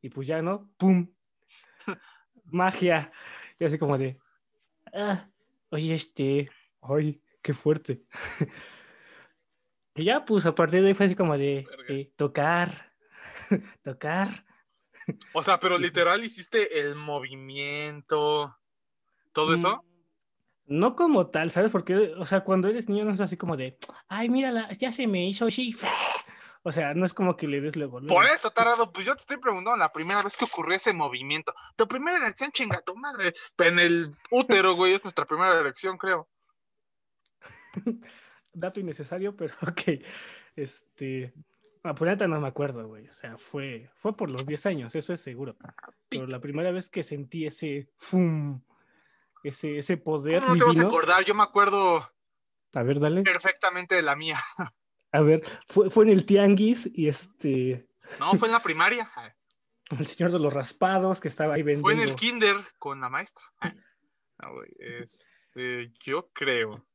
[0.01, 0.71] y pues ya, ¿no?
[0.77, 1.11] ¡Pum!
[2.45, 3.11] Magia.
[3.59, 4.19] Y así como de.
[4.93, 5.29] Ah,
[5.69, 6.49] oye, este.
[6.81, 7.21] ¡Ay!
[7.41, 8.05] ¡Qué fuerte!
[9.95, 11.65] y ya, pues a partir de ahí fue así como de.
[11.87, 12.93] Eh, tocar.
[13.83, 14.27] tocar.
[15.33, 18.57] O sea, pero literal hiciste el movimiento.
[19.33, 19.83] ¿Todo eso?
[20.65, 21.71] Mm, No como tal, ¿sabes?
[21.71, 23.77] Porque, o sea, cuando eres niño no es así como de,
[24.07, 25.75] ay, mírala, ya se me hizo así.
[26.63, 27.99] O sea, no es como que le des luego.
[27.99, 28.13] luego.
[28.13, 31.55] Por eso, tarado, pues yo te estoy preguntando la primera vez que ocurrió ese movimiento.
[31.75, 33.33] Tu primera elección, chinga tu madre.
[33.57, 36.29] En el útero, güey, es nuestra primera elección, creo.
[38.53, 40.03] Dato innecesario, pero ok.
[40.55, 41.33] Este.
[41.83, 43.07] Ah, por neta no me acuerdo, güey.
[43.07, 45.57] O sea, fue, fue por los 10 años, eso es seguro.
[46.09, 48.61] Pero la primera vez que sentí ese fum,
[49.43, 50.89] ese, ese poder ¿Cómo no te vas a divino.
[50.89, 51.23] acordar?
[51.25, 52.07] Yo me acuerdo
[52.75, 53.23] A ver, dale.
[53.23, 54.37] perfectamente de la mía.
[55.13, 57.87] A ver, fue, fue en el tianguis y este.
[58.19, 59.11] No, fue en la primaria.
[59.99, 61.83] El señor de los raspados que estaba ahí vendiendo.
[61.83, 63.43] Fue en el kinder con la maestra.
[64.39, 66.85] Güey, este, yo creo.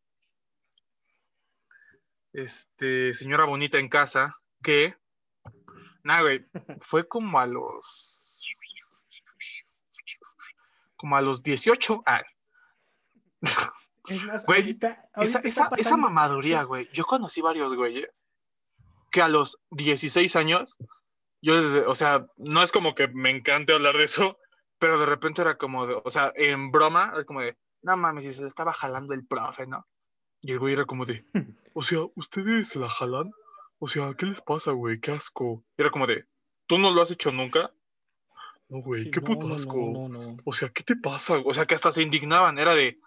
[2.37, 4.94] Este, señora bonita en casa, que.
[6.05, 6.44] Nah, güey,
[6.79, 8.22] fue como a los.
[10.96, 12.03] Como a los 18.
[12.05, 12.22] Ah,
[14.09, 16.88] Es más, Güey, ahorita- esa, ahorita esa, esa mamaduría, güey.
[16.92, 18.27] Yo conocí varios güeyes
[19.11, 20.77] que a los 16 años,
[21.42, 24.38] yo desde, o sea, no es como que me encante hablar de eso,
[24.79, 28.25] pero de repente era como de, o sea, en broma, era como de, no mames,
[28.25, 29.88] si se le estaba jalando el profe, ¿no?
[30.42, 31.25] Y el güey era como de,
[31.77, 33.35] o sea, ¿ustedes se la jalan?
[33.79, 34.99] O sea, ¿qué les pasa, güey?
[34.99, 35.62] Qué asco.
[35.77, 36.25] Era como de,
[36.67, 37.71] ¿tú no lo has hecho nunca?
[38.71, 39.77] No, güey, qué no, puto asco.
[39.93, 40.39] No, no.
[40.47, 41.37] O sea, ¿qué te pasa?
[41.45, 42.99] O sea, que hasta se indignaban, era de...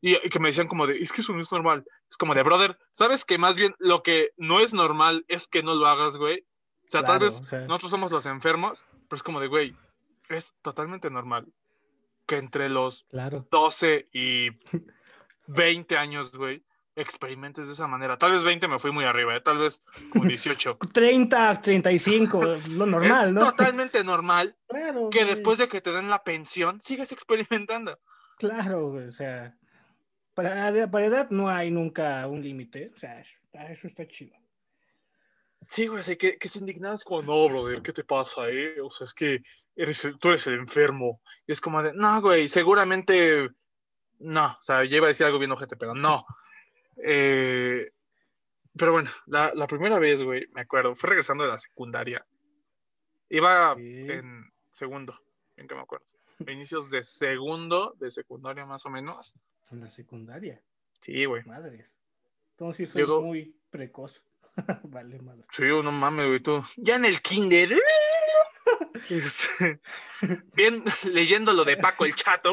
[0.00, 1.84] Y, y que me decían como de, es que eso no es normal.
[2.10, 5.62] Es como de, brother, ¿sabes que más bien lo que no es normal es que
[5.62, 6.40] no lo hagas, güey?
[6.40, 9.76] O sea, tal vez o sea, nosotros somos los enfermos, pero es como de, güey,
[10.28, 11.46] es totalmente normal
[12.26, 13.46] que entre los Claro.
[13.48, 14.48] 12 y
[15.46, 16.64] 20 años, güey,
[17.00, 18.16] experimentes de esa manera.
[18.18, 19.40] Tal vez 20 me fui muy arriba, ¿eh?
[19.40, 20.78] tal vez como 18.
[20.92, 23.40] 30, 35, lo normal, es ¿no?
[23.40, 25.10] totalmente normal Claro.
[25.10, 27.98] que güey, después de que te den la pensión, sigas experimentando.
[28.38, 29.56] Claro, güey, o sea.
[30.34, 32.92] Para, para edad no hay nunca un límite.
[32.94, 34.36] O sea, eso, eso está chido.
[35.66, 38.76] Sí, güey, así que, que se indignaban, es como, no, brother, ¿qué te pasa, eh?
[38.82, 39.42] O sea, es que
[39.76, 41.20] eres tú eres el enfermo.
[41.46, 43.50] Y es como de, no, güey, seguramente,
[44.18, 46.24] no, o sea, yo iba a decir algo bien ojete, pero no.
[47.02, 47.90] Eh,
[48.76, 52.24] pero bueno, la, la primera vez, güey, me acuerdo, fue regresando de la secundaria.
[53.28, 53.82] Iba Sí.
[54.10, 55.14] en segundo,
[55.56, 56.06] en que me acuerdo.
[56.48, 59.34] Inicios de segundo, de secundaria más o menos.
[59.70, 60.62] En la secundaria,
[61.00, 61.44] Sí, güey.
[61.44, 61.94] madres.
[62.52, 64.24] Entonces soy Llegó- muy precoz.
[64.84, 65.44] vale, madre.
[65.50, 66.62] Sí, no mames, güey, tú.
[66.76, 67.70] Ya en el kinder.
[69.08, 69.80] Este,
[70.54, 72.52] bien leyendo lo de Paco el Chato.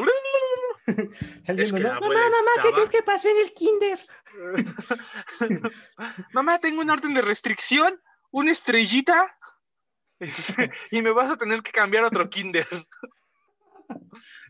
[1.46, 3.98] Que mamá, mamá, ¿qué crees que pasó en el kinder?
[6.32, 9.36] Mamá, tengo un orden de restricción, una estrellita.
[10.20, 12.66] este, y me vas a tener que cambiar a otro kinder.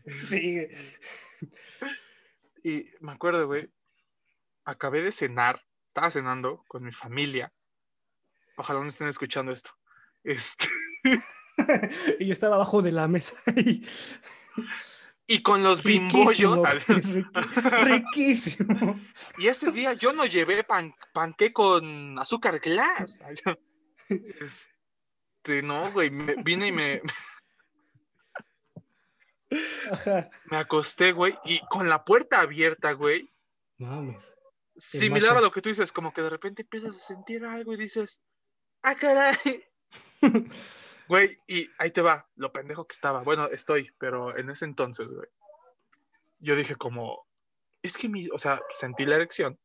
[0.05, 0.67] Sí,
[2.63, 3.69] Y me acuerdo, güey.
[4.63, 5.63] Acabé de cenar.
[5.87, 7.51] Estaba cenando con mi familia.
[8.57, 9.71] Ojalá no estén escuchando esto.
[10.23, 10.67] Este,
[12.19, 13.35] y yo estaba abajo de la mesa.
[13.55, 13.83] y-
[15.27, 16.61] y con los bimbollos.
[17.83, 18.99] riquísimo.
[19.37, 23.21] Y ese día yo no llevé pan, panqué con azúcar glass.
[24.09, 27.01] Este, no, güey, me- vine y me,
[29.91, 30.29] Ajá.
[30.45, 33.29] me acosté, güey, y con la puerta abierta, güey,
[33.77, 34.33] Mames.
[34.77, 37.77] similar a lo que tú dices, como que de repente empiezas a sentir algo y
[37.77, 38.21] dices,
[38.83, 39.35] ah, caray.
[41.07, 43.23] Güey, y ahí te va, lo pendejo que estaba.
[43.23, 45.27] Bueno, estoy, pero en ese entonces, güey,
[46.39, 47.25] yo dije como,
[47.81, 49.57] es que mi, o sea, sentí la erección.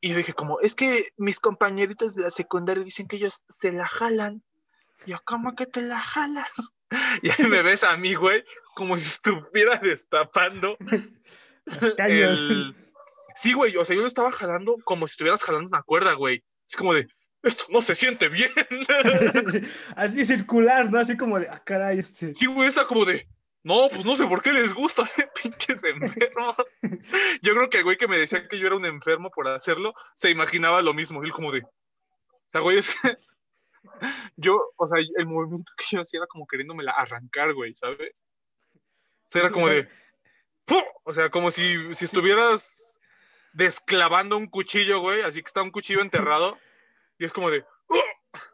[0.00, 3.72] Y yo dije como, es que mis compañeritos de la secundaria dicen que ellos se
[3.72, 4.42] la jalan.
[5.06, 6.72] Y yo, ¿cómo que te la jalas?
[7.22, 8.44] Y ahí me ves a mí, güey,
[8.76, 10.76] como si estuviera destapando
[11.98, 12.76] el...
[13.34, 16.44] Sí, güey, o sea, yo lo estaba jalando como si estuvieras jalando una cuerda, güey.
[16.68, 17.08] Es como de,
[17.46, 18.50] esto no se siente bien.
[19.96, 20.98] Así circular, ¿no?
[20.98, 22.34] Así como de, ah, caray, este.
[22.34, 23.26] Sí, güey, está como de,
[23.62, 25.08] no, pues no sé por qué les gusta,
[25.42, 26.56] pinches enfermos.
[27.42, 29.94] Yo creo que el güey que me decía que yo era un enfermo por hacerlo,
[30.14, 31.22] se imaginaba lo mismo.
[31.22, 31.70] Él como de, o
[32.48, 33.16] sea, güey, es que
[34.36, 38.22] yo, o sea, el movimiento que yo hacía era como queriéndomela arrancar, güey, ¿sabes?
[38.74, 39.88] O sea, era como de,
[41.04, 42.98] o sea, como si, si estuvieras
[43.52, 46.58] desclavando un cuchillo, güey, así que está un cuchillo enterrado,
[47.18, 47.96] y es como de, ¡uh!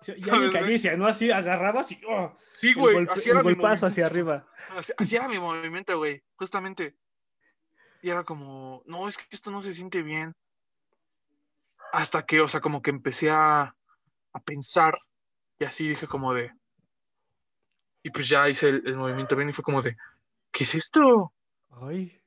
[0.04, 0.52] Ya ¿Sabes, ni güey?
[0.52, 1.06] caricia, ¿no?
[1.06, 2.00] Así agarrabas y.
[2.08, 4.46] oh, sí, el güey, golpe- así el era mi golpazo hacia arriba.
[4.76, 6.96] Así, así era mi movimiento, güey, justamente.
[8.00, 10.34] Y era como, no, es que esto no se siente bien.
[11.92, 13.76] Hasta que, o sea, como que empecé a,
[14.32, 14.98] a pensar
[15.58, 16.52] y así dije como de...
[18.02, 19.96] Y pues ya hice el, el movimiento bien y fue como de,
[20.50, 21.32] ¿qué es esto?
[21.70, 22.20] Ay.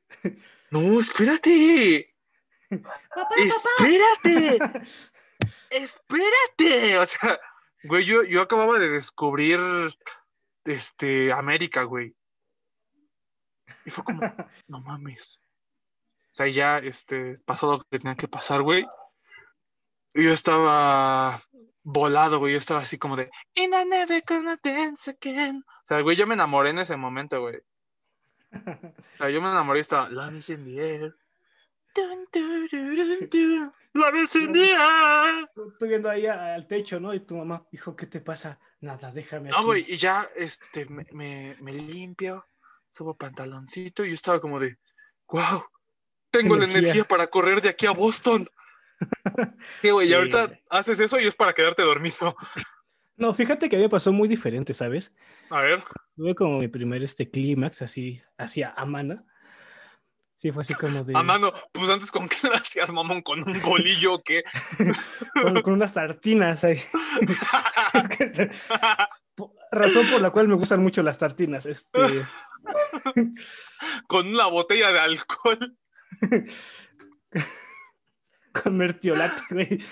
[0.71, 2.15] No, espérate,
[2.69, 4.59] Papá, espérate.
[5.69, 6.97] espérate.
[6.99, 7.39] O sea,
[7.83, 9.59] güey, yo, yo acababa de descubrir
[10.63, 12.15] este, América, güey.
[13.85, 14.21] Y fue como,
[14.67, 15.39] no mames.
[16.31, 18.85] O sea, ya este, pasó lo que tenía que pasar, güey.
[20.13, 21.43] Y yo estaba
[21.83, 22.53] volado, güey.
[22.53, 25.63] Yo estaba así como de, And I never gonna dance again.
[25.67, 27.61] O sea, güey, yo me enamoré en ese momento, güey.
[28.51, 31.15] O sea, yo me enamoré y estaba, Love is in the air.
[31.93, 32.67] Dun, dun,
[33.29, 35.49] dun, the air.
[35.71, 37.13] Estoy viendo ahí al techo, ¿no?
[37.13, 38.59] Y tu mamá, hijo, ¿qué te pasa?
[38.81, 39.49] Nada, déjame.
[39.49, 42.45] No, güey, y ya este, me, me, me limpio,
[42.89, 44.77] subo pantaloncito y yo estaba como de,
[45.27, 45.63] wow,
[46.29, 47.03] tengo la Energía.
[47.05, 48.49] para correr de aquí a Boston.
[49.81, 52.35] Sí, güey, y ahorita haces eso y es para quedarte dormido.
[53.17, 55.13] No, fíjate que a mí me pasó muy diferente, ¿sabes?
[55.49, 55.83] A ver,
[56.15, 59.25] Tuve como mi primer este clímax así, hacia Amana.
[60.35, 61.17] Sí, fue así como de...
[61.17, 64.43] a mano, pues antes con qué hacías, mamón, con un bolillo o qué.
[65.33, 66.79] Con, con unas tartinas ahí.
[69.71, 71.65] Razón por la cual me gustan mucho las tartinas.
[71.65, 71.99] Este,
[74.07, 75.77] con una botella de alcohol.
[78.63, 79.83] con mertiolate, güey.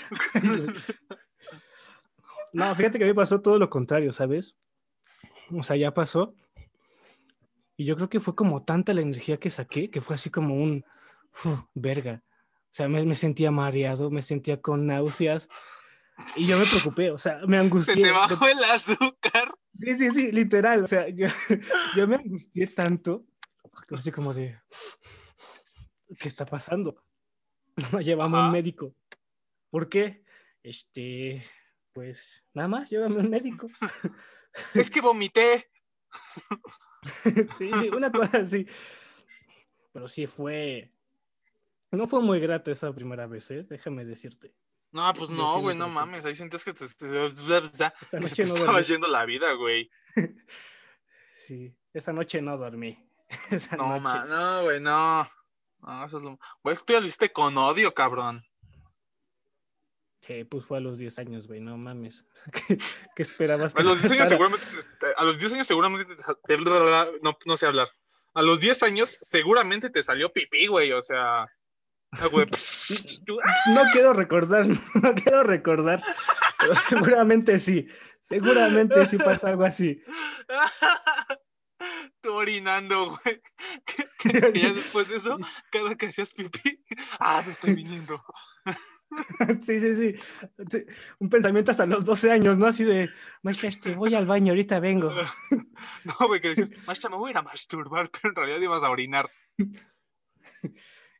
[2.53, 4.55] No, fíjate que a mí pasó todo lo contrario, ¿sabes?
[5.51, 6.35] O sea, ya pasó.
[7.75, 10.55] Y yo creo que fue como tanta la energía que saqué que fue así como
[10.55, 10.85] un
[11.45, 12.23] uf, verga.
[12.73, 15.47] O sea, me, me sentía mareado, me sentía con náuseas.
[16.35, 17.95] Y yo me preocupé, o sea, me Se angustié.
[17.95, 19.55] te bajó el azúcar.
[19.73, 20.83] Sí, sí, sí, literal.
[20.83, 21.27] O sea, yo,
[21.97, 23.25] yo me angustié tanto,
[23.87, 24.59] que así como de,
[26.19, 27.03] ¿qué está pasando?
[27.75, 28.93] No me llevamos a un médico.
[29.71, 30.23] ¿Por qué?
[30.61, 31.43] Este,
[31.91, 33.67] pues, nada más, llévame un médico.
[34.75, 35.71] Es que vomité.
[37.57, 38.67] sí, sí, una cosa así.
[39.91, 40.91] Pero sí fue,
[41.91, 43.63] no fue muy grata esa primera vez, ¿eh?
[43.69, 44.53] Déjame decirte.
[44.91, 46.23] No, pues Yo no, güey, no mames.
[46.25, 49.89] Ahí sientes que te, te- te no estaba yendo la vida, güey.
[51.35, 52.97] Sí, esa noche no dormí.
[53.51, 53.99] Esa No, noche.
[54.01, 55.29] ma, no, güey, no.
[55.81, 56.39] No, eso es lo.
[56.63, 58.45] Güey, tú ya lo hiciste con odio, cabrón.
[60.25, 62.23] Sí, pues fue a los 10 años, güey, no mames.
[62.67, 62.77] ¿Qué,
[63.15, 63.75] qué esperabas?
[63.75, 64.65] A los 10 años seguramente.
[64.99, 66.15] te- a los 10 años seguramente.
[66.15, 66.23] te-
[66.55, 66.57] te-
[67.21, 67.89] no, no sé hablar.
[68.33, 70.91] A los 10 años seguramente te salió pipí, güey.
[70.93, 71.41] O sea.
[71.43, 72.47] ah, güey,
[73.75, 74.65] No quiero recordar,
[75.03, 76.01] no quiero recordar,
[76.59, 77.87] pero seguramente sí,
[78.21, 80.01] seguramente sí pasa algo así.
[82.21, 83.41] Tú orinando, güey.
[83.85, 84.07] Que-
[84.53, 85.37] que ya después de eso,
[85.69, 86.81] cada que hacías pipí,
[87.19, 88.23] ah, me estoy viniendo.
[89.61, 90.15] Sí, sí, sí.
[90.71, 90.85] Sí,
[91.19, 92.65] Un pensamiento hasta los 12 años, ¿no?
[92.67, 93.09] Así de,
[93.41, 95.09] maestra, este, voy al baño, ahorita vengo.
[96.05, 98.83] No, güey, que decías, maestra, me voy a ir a masturbar, pero en realidad ibas
[98.83, 99.29] a orinar.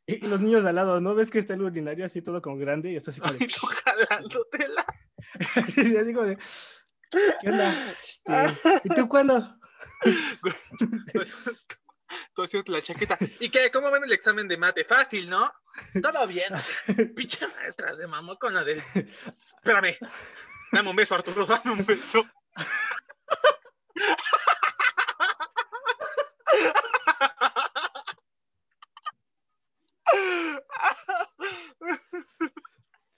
[0.06, 1.14] Y, y los niños de al lado, ¿no?
[1.14, 2.92] ¿Ves que está el urinario así todo como grande?
[2.92, 4.86] Y esto así como de, Y jalándotela.
[5.56, 6.36] así, así como de,
[7.40, 7.94] ¿qué onda?
[8.04, 9.58] Este, ¿Y tú cuándo?
[12.34, 13.16] Tú haciendo la chaqueta.
[13.38, 13.70] ¿Y qué?
[13.70, 14.84] ¿Cómo ven el examen de mate?
[14.84, 15.52] Fácil, ¿no?
[16.02, 16.52] Todo bien.
[16.52, 16.76] O sea,
[17.16, 18.82] pinche maestra se mamó con la del.
[19.56, 19.96] Espérame.
[20.72, 21.46] Dame un beso, Arturo.
[21.46, 22.26] Dame un beso.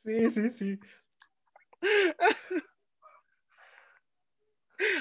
[0.04, 0.80] Sí, sí, sí.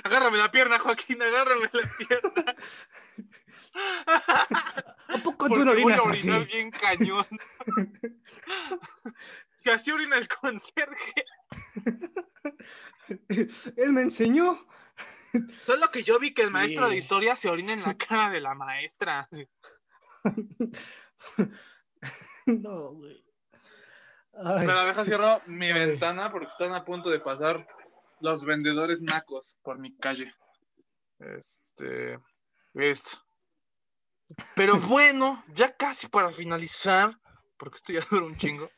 [0.03, 1.22] Agárrame la pierna, Joaquín.
[1.22, 2.55] Agárrame la pierna.
[4.07, 6.53] ¿A poco tú Porque no voy orinas a orinar así?
[6.53, 7.25] bien cañón.
[9.63, 11.25] Que así orina el conserje.
[13.77, 14.63] Él me enseñó.
[15.59, 18.41] Solo que yo vi que el maestro de historia se orina en la cara de
[18.41, 19.27] la maestra.
[22.45, 23.25] No, güey.
[24.37, 25.73] Ay, la deja cierro mi Ay.
[25.73, 27.65] ventana porque están a punto de pasar
[28.19, 30.31] los vendedores nacos por mi calle.
[31.19, 32.19] Este.
[32.73, 33.24] Esto.
[34.55, 37.19] Pero bueno, ya casi para finalizar,
[37.57, 38.69] porque esto ya dura un chingo.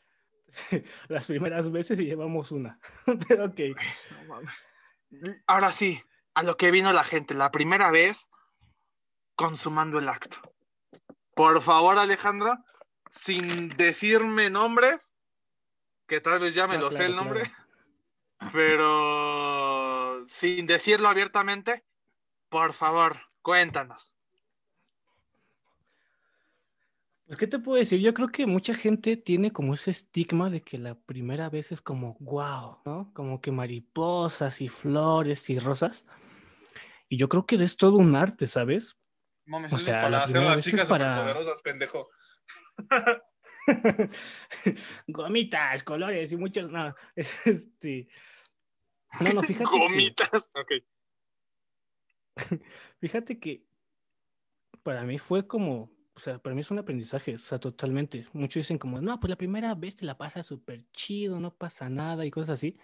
[1.07, 2.79] las primeras veces y llevamos una.
[3.27, 3.59] Pero ok.
[4.11, 4.69] No mames.
[5.45, 6.01] Ahora sí,
[6.33, 8.29] a lo que vino la gente, la primera vez
[9.35, 10.37] consumando el acto.
[11.33, 12.57] Por favor, Alejandro,
[13.09, 15.15] sin decirme nombres,
[16.07, 17.43] que tal vez ya me Ah, lo sé el nombre,
[18.51, 21.85] pero sin decirlo abiertamente,
[22.49, 24.16] por favor, cuéntanos.
[27.27, 27.99] Pues, ¿qué te puedo decir?
[27.99, 31.81] Yo creo que mucha gente tiene como ese estigma de que la primera vez es
[31.81, 33.11] como, wow, ¿no?
[33.13, 36.07] Como que mariposas y flores y rosas.
[37.09, 38.97] Y yo creo que es todo un arte, ¿sabes?
[39.45, 42.09] Mames, O sea, es para la hacer las chicas para- superpoderosas, pendejo.
[45.07, 46.69] Gomitas, colores y muchos.
[46.71, 48.07] No, es este.
[49.21, 49.69] No, no, fíjate.
[49.69, 50.51] que- Gomitas.
[50.55, 50.71] Ok.
[52.99, 53.65] Fíjate que
[54.83, 58.27] para mí fue como, o sea, para mí es un aprendizaje, o sea, totalmente.
[58.33, 61.89] Muchos dicen como, no, pues la primera vez te la pasas súper chido, no pasa
[61.89, 62.75] nada y cosas así.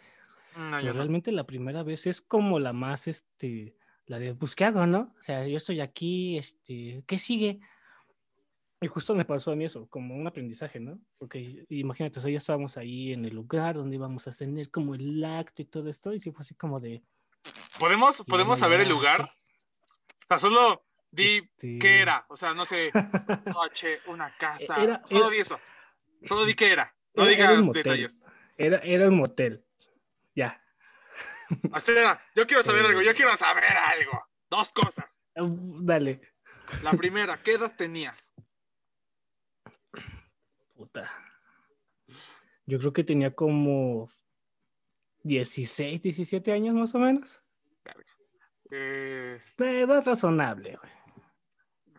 [0.55, 0.93] No, Pero yo no.
[0.93, 3.75] realmente la primera vez es como la más, este,
[4.05, 5.15] la de, pues, ¿qué hago, no?
[5.17, 7.59] O sea, yo estoy aquí, este, ¿qué sigue?
[8.79, 10.99] Y justo me pasó a mí eso, como un aprendizaje, ¿no?
[11.17, 14.93] Porque imagínate, o sea, ya estábamos ahí en el lugar donde íbamos a tener como
[14.93, 17.01] el acto y todo esto, y sí fue así como de...
[17.79, 19.21] ¿Podemos, ¿podemos saber el lugar?
[19.23, 22.25] O sea, solo di este, qué era.
[22.29, 22.91] O sea, no sé,
[23.53, 24.81] coche, una casa.
[24.83, 25.59] Era- solo era- di eso.
[26.25, 26.95] Solo di qué era.
[27.15, 28.23] No Era- digas detalles.
[28.57, 29.65] Era, era un motel.
[30.35, 30.59] Ya.
[31.75, 33.01] Espera, yo quiero saber algo.
[33.01, 34.27] Yo quiero saber algo.
[34.49, 35.23] Dos cosas.
[35.35, 36.21] Uh, Dale.
[36.81, 38.33] La primera, ¿qué edad tenías?
[40.75, 41.11] Puta.
[42.65, 44.09] Yo creo que tenía como
[45.23, 47.41] 16, 17 años más o menos.
[48.71, 50.91] Eh, De edad razonable, güey.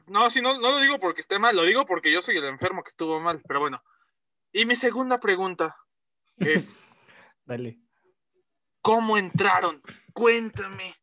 [0.06, 2.44] No, si no, no lo digo porque esté mal, lo digo porque yo soy el
[2.44, 3.82] enfermo que estuvo mal, pero bueno.
[4.52, 5.76] Y mi segunda pregunta
[6.38, 6.78] es,
[7.44, 7.78] Dale.
[8.80, 9.80] ¿cómo entraron?
[10.12, 10.94] Cuéntame.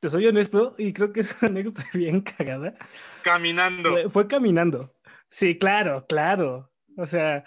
[0.00, 2.74] Te soy honesto y creo que es una anécdota bien cagada.
[3.22, 3.90] Caminando.
[3.90, 4.94] Fue, fue caminando.
[5.30, 6.72] Sí, claro, claro.
[6.96, 7.44] O sea,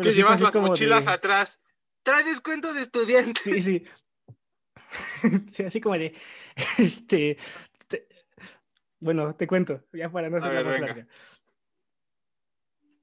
[0.00, 1.60] que sí llevas las mochilas de- atrás.
[2.04, 3.40] Trae descuento de estudiante.
[3.42, 3.84] Sí, sí.
[5.52, 6.14] Sí, así como de,
[6.78, 7.38] este, te-
[9.00, 11.06] bueno, te cuento, ya para no ser más larga.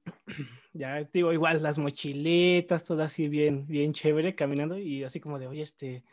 [0.72, 5.46] Ya digo, igual las mochiletas, todo así bien, bien chévere, caminando y así como de,
[5.46, 6.04] oye, este,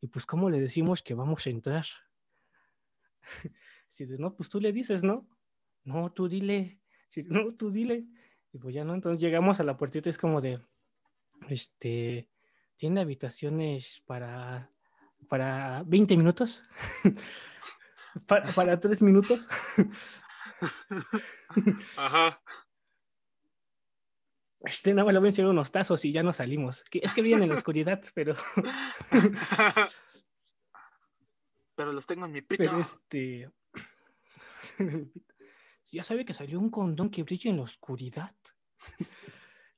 [0.00, 1.84] y pues, ¿cómo le decimos que vamos a entrar?
[3.86, 5.28] Si de, no, pues tú le dices, ¿no?
[5.82, 6.80] No, tú dile.
[7.08, 8.06] Si, no, tú dile.
[8.52, 10.60] Y pues ya no, entonces llegamos a la puertita y es como de,
[11.48, 12.28] este,
[12.76, 14.72] tiene habitaciones para,
[15.28, 16.62] para 20 minutos,
[18.26, 19.48] para, para 3 minutos.
[21.96, 22.42] Ajá.
[24.62, 26.84] Este, nada más le voy a enseñar unos tazos y ya nos salimos.
[26.92, 28.34] Es que vienen en la oscuridad, pero,
[31.80, 32.62] Pero los tengo en mi pito.
[32.62, 33.50] pero este,
[35.90, 38.36] ya sabe que salió un condón que brilla en la oscuridad.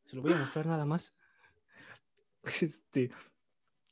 [0.03, 1.15] Se lo voy a mostrar nada más.
[2.43, 3.13] Este,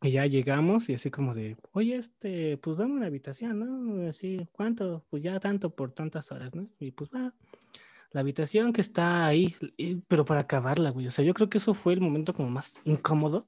[0.03, 4.09] y ya llegamos y así como de, oye, este, pues dame una habitación, ¿no?
[4.09, 5.05] Así, ¿cuánto?
[5.11, 6.69] Pues ya tanto por tantas horas, ¿no?
[6.79, 7.35] Y pues va,
[8.13, 11.07] la habitación que está ahí, y- pero para acabarla, güey.
[11.07, 13.47] O sea, yo creo que eso fue el momento como más incómodo.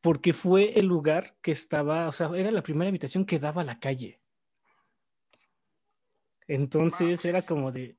[0.00, 3.64] Porque fue el lugar que estaba, o sea, era la primera habitación que daba a
[3.64, 4.20] la calle.
[6.46, 7.96] Entonces era como de,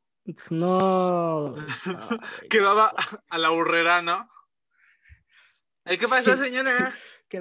[0.51, 1.55] no.
[2.49, 2.93] Quedaba
[3.29, 4.29] a la burrera, ¿no?
[5.85, 6.93] ¿Qué pasó, señora?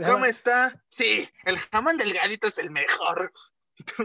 [0.06, 0.82] ¿Cómo está?
[0.88, 3.32] Sí, el jamón delgadito es el mejor.
[3.74, 4.04] Sí,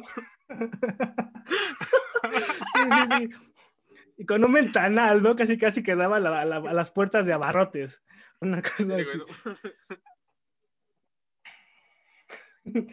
[2.73, 3.29] sí, sí.
[4.17, 5.35] Y con un ventanal, ¿no?
[5.35, 8.03] Casi, casi quedaba a, la- a la- a las puertas de abarrotes.
[8.41, 9.17] Una cosa Sí, así.
[12.63, 12.87] bueno.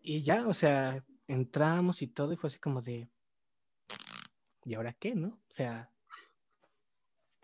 [0.00, 3.08] Y ya, o sea, entramos y todo, y fue así como de.
[4.64, 5.28] ¿Y ahora qué, no?
[5.28, 5.90] O sea,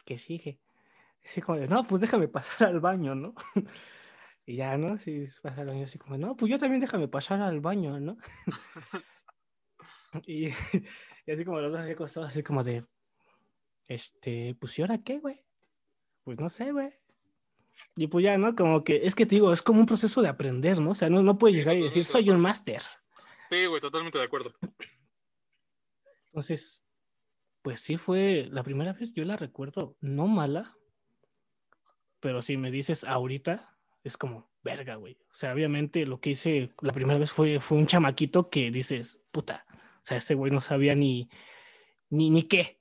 [0.04, 0.60] ¿qué sigue?
[1.24, 3.34] Así como de, no, pues déjame pasar al baño, ¿no?
[4.46, 4.98] Y ya, ¿no?
[4.98, 8.18] Sí, pasa al baño así como, no, pues yo también déjame pasar al baño, ¿no?
[10.26, 10.46] Y,
[11.26, 12.84] y así como los dos así acostados, así como de,
[13.88, 15.44] este, pues ¿y ahora qué, güey?
[16.22, 16.92] Pues no sé, güey.
[17.96, 18.54] Y pues ya, ¿no?
[18.54, 20.90] Como que, es que te digo, es como un proceso de aprender, ¿no?
[20.90, 22.82] O sea, no, no puedes llegar y decir, soy un máster.
[23.48, 24.54] Sí, güey, totalmente de acuerdo.
[26.26, 26.86] Entonces,
[27.62, 30.76] pues sí fue la primera vez, yo la recuerdo, no mala,
[32.24, 35.18] pero si me dices ahorita, es como, verga, güey.
[35.30, 39.20] O sea, obviamente lo que hice la primera vez fue, fue un chamaquito que dices,
[39.30, 41.28] puta, o sea, ese güey no sabía ni,
[42.08, 42.80] ni, ni qué.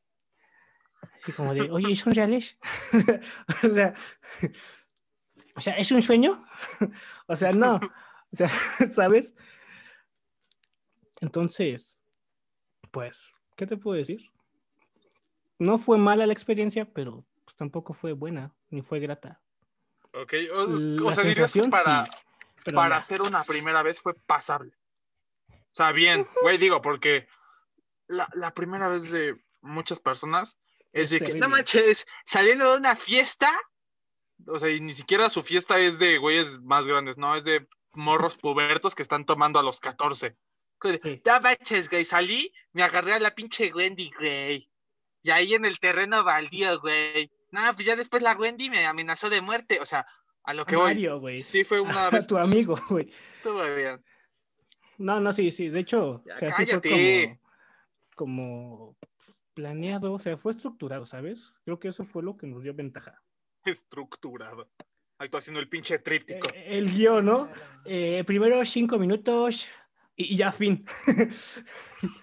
[1.17, 2.57] Así como de, oye, ¿son reales?
[3.65, 3.93] o sea,
[5.57, 6.41] o sea, ¿es un sueño?
[7.27, 7.81] o sea, no.
[8.31, 8.47] O sea,
[8.87, 9.35] ¿sabes?
[11.19, 11.99] Entonces,
[12.91, 14.31] pues, ¿qué te puedo decir?
[15.59, 19.39] No fue mala la experiencia, pero pues, tampoco fue buena, ni fue grata.
[20.13, 22.95] Ok, o, sea, dirías que para, sí, para no.
[22.95, 24.74] hacer una primera vez fue pasable.
[25.49, 27.28] O sea, bien, güey, digo, porque
[28.07, 30.59] la, la primera vez de muchas personas
[30.91, 33.51] es, Es de que, no manches, saliendo de una fiesta,
[34.45, 37.67] o sea, y ni siquiera su fiesta es de güeyes más grandes, no, es de
[37.93, 40.36] morros pubertos que están tomando a los 14.
[40.78, 41.21] Como de, Sí.
[41.24, 44.69] Ya baches, güey, salí, me agarré a la pinche Wendy, güey.
[45.24, 47.32] Y ahí en el terreno baldío, güey.
[47.53, 49.79] No, pues ya después la Wendy me amenazó de muerte.
[49.79, 50.07] O sea,
[50.43, 50.85] a lo que voy.
[50.85, 51.39] Mario, güey.
[51.39, 52.25] Sí, fue una vez.
[52.25, 53.11] tu amigo, güey.
[53.37, 54.03] Estuvo bien.
[54.97, 55.69] No, no, sí, sí.
[55.69, 57.39] De hecho, Ya, o sea, sí fue
[58.15, 58.97] como, como
[59.53, 61.53] planeado, o sea, fue estructurado, ¿sabes?
[61.63, 63.21] Creo que eso fue lo que nos dio ventaja.
[63.63, 64.71] Estructurado.
[65.19, 66.49] Estoy haciendo el pinche tríptico.
[66.55, 67.49] Eh, el guion, ¿no?
[67.85, 69.69] Eh, primero cinco minutos
[70.15, 70.83] y, y ya fin.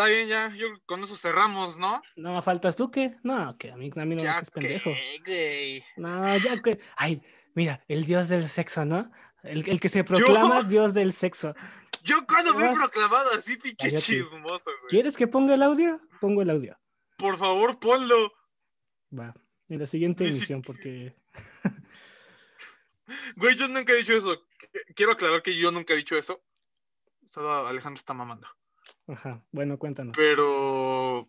[0.00, 0.48] Está bien, ya.
[0.56, 2.00] Yo con eso cerramos, ¿no?
[2.16, 3.16] No, faltas tú qué?
[3.22, 4.90] No, que a mí, a mí no me haces pendejo.
[5.26, 5.82] güey.
[5.96, 6.80] No, ya que.
[6.96, 7.22] Ay,
[7.54, 9.10] mira, el dios del sexo, ¿no?
[9.42, 11.54] El, el que se proclama dios del sexo.
[12.02, 14.88] Yo cuando me he proclamado así, pinche chismoso, güey.
[14.88, 16.00] ¿Quieres que ponga el audio?
[16.20, 16.78] Pongo el audio.
[17.18, 18.32] Por favor, ponlo.
[19.18, 19.34] Va.
[19.68, 21.14] En la siguiente Ni si- emisión, porque.
[23.36, 24.34] Güey, yo nunca he dicho eso.
[24.36, 26.40] Qu- Quiero aclarar que yo nunca he dicho eso.
[27.26, 28.46] Solo Alejandro está mamando.
[29.06, 29.42] Ajá.
[29.52, 30.16] Bueno, cuéntanos.
[30.16, 31.28] Pero.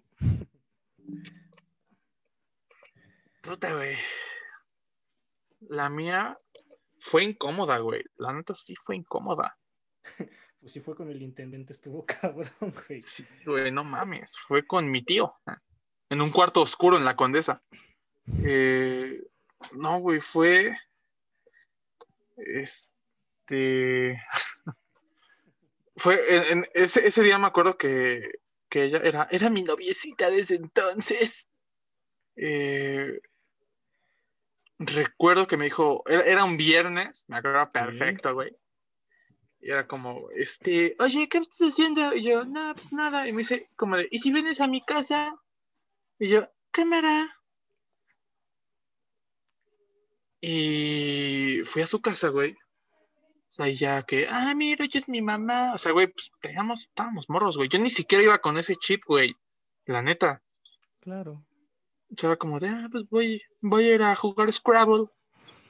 [3.42, 3.96] Puta, güey.
[5.62, 6.40] La mía
[7.00, 8.04] fue incómoda, güey.
[8.18, 9.58] La neta sí fue incómoda.
[10.62, 13.02] Pues sí fue con el intendente, estuvo cabrón, güey.
[13.02, 14.38] Sí, güey, no mames.
[14.38, 15.34] Fue con mi tío.
[16.08, 17.64] En un cuarto oscuro en la Condesa.
[18.44, 19.24] Eh,
[19.74, 20.78] no, güey, fue.
[22.38, 24.22] Este.
[25.96, 26.20] Fue.
[26.36, 28.32] En, en ese, ese día me acuerdo que,
[28.70, 31.48] que ella era, era mi noviecita desde entonces.
[32.36, 33.20] Eh,
[34.80, 36.04] recuerdo que me dijo.
[36.08, 38.56] Era, era un viernes, me acuerdo perfecto, güey.
[39.62, 42.16] Y era como, este, oye, ¿qué estás haciendo?
[42.16, 43.28] Y yo, no, pues nada.
[43.28, 45.40] Y me dice, como de, ¿y si vienes a mi casa?
[46.18, 47.30] Y yo, cámara.
[50.42, 52.58] Y fui a su casa, güey.
[53.52, 55.74] O sea, y ya que, ah, mira, ella es mi mamá.
[55.74, 57.68] O sea, güey, pues teníamos, estábamos morros, güey.
[57.68, 59.36] Yo ni siquiera iba con ese chip, güey.
[59.84, 60.42] La neta.
[61.02, 61.46] Claro.
[62.08, 65.08] Yo era como de, ah, pues voy, voy a ir a jugar Scrabble.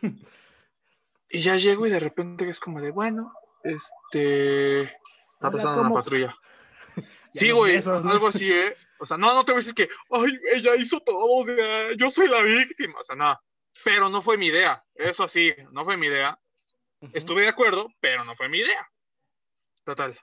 [1.32, 4.82] y ya llego y de repente es como de, bueno, este.
[4.82, 6.36] Está Hola, pasando una patrulla.
[7.34, 8.76] Sí, güey, algo así, ¿eh?
[9.00, 11.96] O sea, no, no te voy a decir que, ay, ella hizo todo, o sea,
[11.96, 13.40] yo soy la víctima, o sea, no.
[13.86, 16.38] Pero no fue mi idea, eso sí, no fue mi idea.
[17.14, 18.88] Estuve de acuerdo, pero no fue mi idea.
[19.84, 20.16] Total.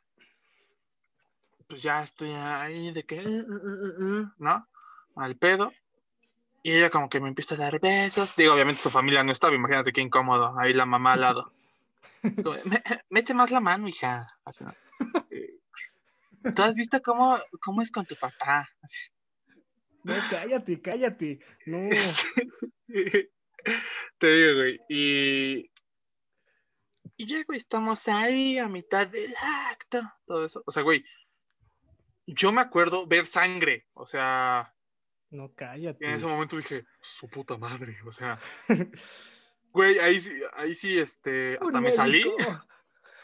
[1.67, 4.67] Pues ya estoy ahí de que, "Uh, uh, uh, uh", uh", ¿no?
[5.17, 5.73] Al pedo.
[6.63, 8.35] Y ella como que me empieza a dar besos.
[8.37, 10.59] Digo, obviamente su familia no estaba, imagínate qué incómodo.
[10.59, 11.53] Ahí la mamá al lado.
[12.45, 14.29] Como, "Me- mete más la mano, hija.
[14.45, 14.73] Así, ¿no?
[15.31, 15.59] Eh,
[16.55, 18.69] ¿Tú has visto cómo, cómo es con tu papá?
[18.83, 19.11] Así.
[20.05, 21.41] No, cállate, cállate.
[21.67, 21.91] No.
[24.19, 24.81] Te digo, güey.
[24.89, 25.71] Y.
[27.21, 29.35] Y ya, güey, estamos ahí a mitad del
[29.73, 30.01] acto.
[30.25, 30.63] Todo eso.
[30.65, 31.05] O sea, güey.
[32.29, 33.89] Yo me acuerdo ver sangre.
[33.93, 34.73] O sea,
[35.31, 36.07] No, cállate.
[36.07, 37.99] en ese momento dije, su puta madre.
[38.07, 38.39] O sea,
[39.73, 42.23] güey, ahí sí, ahí sí, este, hasta me salí.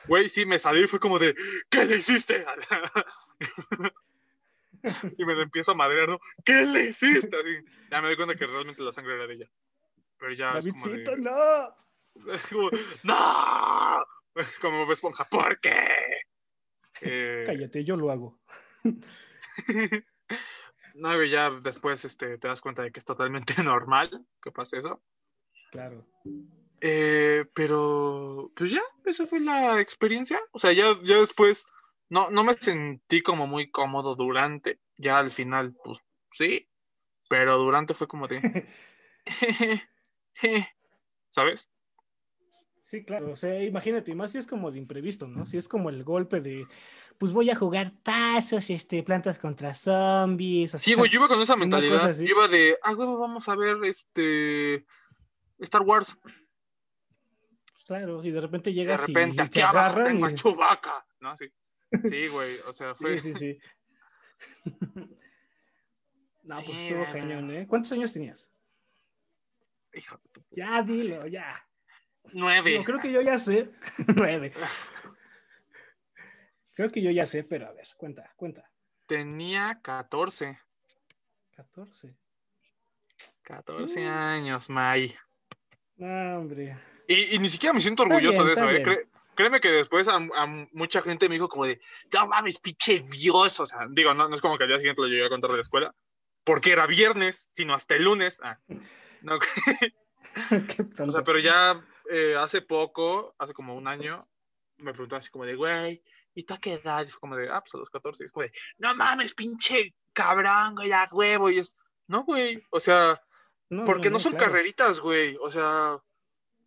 [0.06, 1.34] Güey, sí, me salí y fue como de,
[1.70, 2.44] ¿qué le hiciste?
[5.16, 6.20] y me lo empiezo a madrear, ¿no?
[6.44, 7.34] ¿Qué le hiciste?
[7.34, 9.50] Así, ya me doy cuenta que realmente la sangre era de ella.
[10.18, 11.83] Pero ya es como Davidcito, de, no.
[12.50, 12.70] Como,
[13.02, 14.04] ¡No!
[14.60, 15.74] Como Esponja, ¿por qué?
[17.00, 18.40] Eh, Cállate, yo lo hago.
[20.94, 24.78] no, güey, ya después este, te das cuenta de que es totalmente normal que pase
[24.78, 25.02] eso.
[25.70, 26.06] Claro.
[26.80, 30.40] Eh, pero, pues ya, esa fue la experiencia.
[30.52, 31.66] O sea, ya, ya después
[32.08, 34.80] no, no me sentí como muy cómodo durante.
[34.96, 36.00] Ya al final, pues
[36.30, 36.68] sí.
[37.28, 38.68] Pero durante fue como de.
[41.30, 41.70] ¿Sabes?
[42.94, 43.32] Sí, claro.
[43.32, 45.44] O sea, imagínate, y más si es como de imprevisto, ¿no?
[45.46, 46.64] Si es como el golpe de,
[47.18, 50.74] pues voy a jugar tazos, este, plantas contra zombies.
[50.74, 52.16] o Sí, güey, yo iba con esa mentalidad.
[52.16, 54.86] Yo iba de, ah, güey, vamos a ver este.
[55.58, 56.16] Star Wars.
[57.88, 60.30] Claro, y de repente De llegas repente, y, y te abajo agarran tengo y...
[60.30, 61.06] a Chewbacca.
[61.18, 61.36] ¿No?
[61.36, 61.46] Sí.
[62.08, 63.18] Sí, güey, o sea, fue.
[63.18, 64.70] Sí, sí, sí.
[66.44, 67.66] No, pues Sí, estuvo güey, cañón, ¿eh?
[67.66, 68.52] ¿Cuántos años tenías?
[69.94, 71.66] Hijo de tu- Ya, dilo, ya.
[72.32, 72.82] Nueve.
[72.84, 73.70] Creo que yo ya sé.
[74.16, 74.52] Nueve.
[76.74, 78.68] Creo que yo ya sé, pero a ver, cuenta, cuenta.
[79.06, 80.58] Tenía 14.
[81.56, 82.14] 14.
[83.42, 84.08] 14 Mm.
[84.08, 85.14] años, May.
[85.96, 86.76] No, hombre.
[87.06, 89.08] Y, y ni siquiera me siento orgulloso bien, de eso, ¿eh?
[89.36, 91.80] créeme que después a, a mucha gente me dijo como de,
[92.12, 93.60] no mames, pinche Dios.
[93.60, 95.50] O sea, digo, no, no es como que al día siguiente lo llegué a contar
[95.50, 95.94] de la escuela,
[96.42, 98.40] porque era viernes, sino hasta el lunes.
[98.42, 98.58] Ah,
[99.20, 99.38] no,
[100.98, 104.20] o sea, pero ya eh, hace poco, hace como un año,
[104.78, 106.02] me preguntaba así como de, güey,
[106.34, 107.04] ¿y tú a qué edad?
[107.04, 108.22] Y fue como de, ah, pues a los 14.
[108.22, 111.50] Y es como de, no mames, pinche cabrón, güey, a huevo.
[111.50, 111.76] Y es,
[112.06, 113.22] no, güey, o sea,
[113.70, 114.46] No, porque no, son claro.
[114.52, 115.36] carreritas, güey.
[115.40, 115.98] O sea,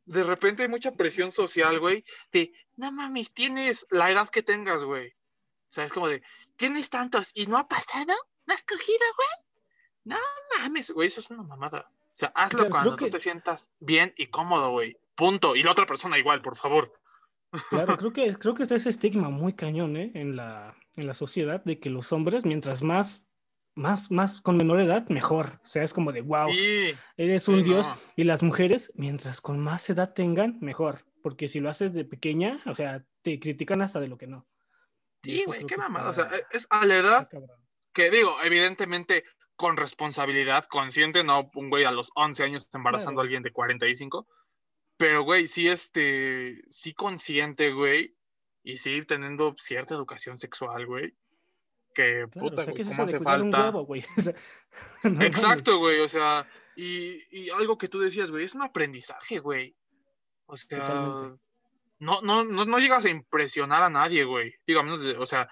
[0.06, 4.84] de repente hay mucha presión social, güey, de, no mames, tienes la edad que tengas,
[4.84, 5.10] güey.
[5.10, 6.24] O sea, es como de,
[6.56, 8.14] tienes tantos y no ha pasado,
[8.46, 9.30] no has cogido, güey.
[10.06, 10.18] No
[10.58, 11.92] mames, güey, eso es una mamada.
[11.92, 14.98] O sea, hazlo Claro, cuando tú que- te sientas bien y cómodo, güey.
[15.18, 15.56] Punto.
[15.56, 16.94] Y la otra persona igual, por favor.
[17.70, 20.12] Claro, creo que, creo que está ese estigma muy cañón, ¿eh?
[20.14, 23.28] En la, en la sociedad de que los hombres, mientras más,
[23.74, 25.60] más, más con menor edad, mejor.
[25.64, 27.88] O sea, es como de, wow, Sí, eres un sí, dios.
[27.88, 27.96] no.
[28.16, 31.04] Y las mujeres, mientras con más edad tengan, mejor.
[31.24, 34.48] Porque si lo haces de pequeña, o sea, te critican hasta de lo que no.
[35.24, 36.10] Sí, güey, qué mamada.
[36.10, 37.28] O sea, es a la edad
[37.92, 39.24] que digo, evidentemente
[39.56, 43.22] con responsabilidad, consciente, no un güey a los 11 años embarazando Claro.
[43.22, 44.28] a alguien de 45,
[44.98, 48.16] pero güey, sí este, sí consciente, güey,
[48.64, 51.16] y sí teniendo cierta educación sexual, güey,
[51.94, 53.64] que Claro, puta, o sea, güey, ¿qué es cómo hace falta.
[53.66, 54.06] huevo, güey?
[54.18, 54.34] O sea,
[55.04, 55.28] no mames.
[55.28, 59.76] Exacto, güey, o sea, y, y algo que tú decías, güey, es un aprendizaje, güey.
[60.46, 61.32] O sea,
[62.00, 64.54] no, no, no, no llegas a impresionar a nadie, güey.
[64.66, 65.50] Digo, menos de, o sea,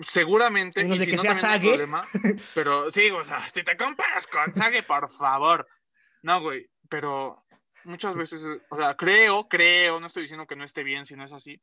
[0.00, 1.68] seguramente, menos y de si que no sea también hay Sage.
[1.68, 2.08] problema,
[2.54, 5.66] pero sí, o sea, si te comparas con Sage, por favor.
[6.22, 7.44] No, güey, pero
[7.84, 11.16] muchas veces, eh, o sea, creo, creo, no estoy diciendo que no esté bien si
[11.16, 11.60] no es así,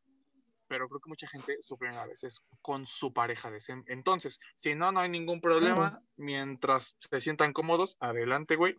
[0.68, 4.76] pero creo que mucha gente su primera vez es con su pareja de Entonces, si
[4.76, 6.02] no, no hay ningún problema.
[6.18, 8.76] Mientras se sientan cómodos, adelante, güey.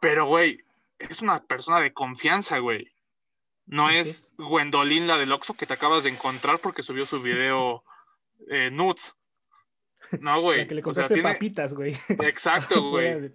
[0.00, 0.64] Pero, güey,
[0.98, 2.92] es una persona de confianza, güey.
[3.66, 4.28] No es.
[4.36, 7.84] Gwendolyn, la del Oxxo, que te acabas de encontrar porque subió su video
[8.48, 9.16] eh, nudes.
[10.20, 10.58] No, güey.
[10.58, 11.32] La que le O sea, contaste tiene...
[11.32, 11.96] papitas, güey.
[12.08, 13.32] Exacto, güey.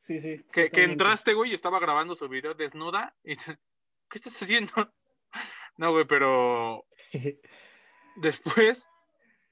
[0.00, 0.42] Sí, sí.
[0.50, 3.14] Que, entraste, güey, y estaba grabando su video desnuda.
[3.22, 3.58] Y te-
[4.10, 4.72] ¿Qué estás haciendo?
[5.76, 6.84] No, güey, pero
[8.16, 8.88] después,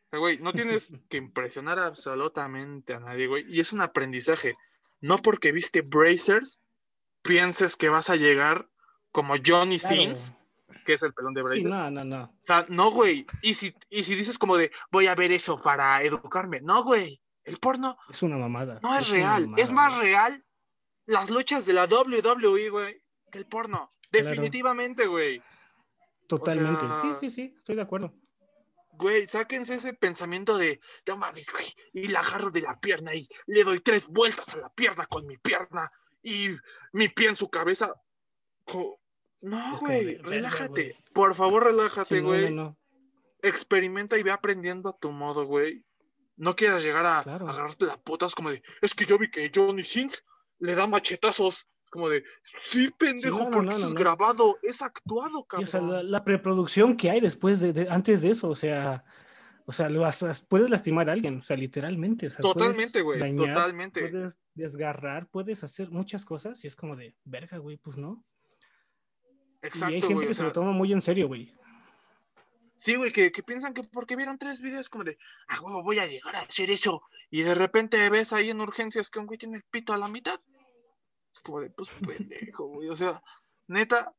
[0.07, 3.45] o sea, güey, no tienes que impresionar absolutamente a nadie, güey.
[3.49, 4.55] Y es un aprendizaje.
[5.01, 6.61] No porque viste Brazers,
[7.23, 8.69] pienses que vas a llegar
[9.13, 9.97] como Johnny Claro.
[9.97, 10.35] Sins,
[10.85, 11.65] que es el pelón de Sí, Brazers.
[11.75, 12.25] no, no, no.
[12.25, 13.27] O sea, no, güey.
[13.43, 16.61] Y si, y si dices como de, voy a ver eso para educarme.
[16.61, 17.23] No, güey.
[17.49, 18.79] El porno Es una mamada.
[18.83, 19.43] no es, real.
[19.49, 20.07] mamada, es más güey.
[20.09, 20.45] real
[21.07, 23.93] las luchas de la WWE, güey, que el porno.
[24.11, 24.29] Claro.
[24.31, 25.43] Definitivamente, güey.
[26.27, 26.81] Totalmente.
[26.81, 27.55] sea- Sí, sí, sí.
[27.57, 28.13] Estoy de acuerdo.
[28.93, 33.27] Güey, sáquense ese pensamiento de, no mames, güey, y la agarro de la pierna y
[33.47, 35.91] le doy tres vueltas a la pierna con mi pierna
[36.23, 36.49] y
[36.93, 37.95] mi pie en su cabeza.
[39.41, 40.83] No, Es güey, de, relájate.
[40.91, 41.05] güey.
[41.15, 42.53] Por favor, relájate, Sí, no, güey.
[42.53, 42.79] no, no.
[43.43, 45.85] Experimenta y ve aprendiendo a tu modo, güey.
[46.39, 47.49] No quieras llegar a Claro.
[47.49, 50.25] agarrarte las putas como de, es que yo vi que Johnny Sins
[50.59, 51.67] le da machetazos.
[51.91, 52.23] Como de,
[52.65, 55.65] sí, pendejo, no, porque no, es grabado, es actuado, Y, cabrón.
[55.65, 59.05] o sea, la, la preproducción que hay después de, de- antes de eso, o sea,
[59.65, 62.27] o sea, lo hasta puedes lastimar a alguien, o sea, literalmente.
[62.27, 64.01] o sea, puedes Totalmente, güey, totalmente.
[64.07, 68.23] Puedes desgarrar, puedes hacer muchas cosas y es como de, verga, güey, pues no.
[69.23, 69.27] y
[69.63, 71.55] hay Exacto, gente que o se lo toma muy en serio, güey.
[72.79, 75.19] Sí, güey, que, que piensan que porque vieron tres videos como de,
[75.49, 77.03] ah, huevo, voy a llegar a hacer eso.
[77.29, 80.07] Y de repente ves ahí en urgencias que un güey tiene el pito a la
[80.07, 80.41] mitad.
[81.35, 82.89] Es como de, pues pendejo, güey.
[82.89, 83.21] O sea,
[83.67, 84.15] neta,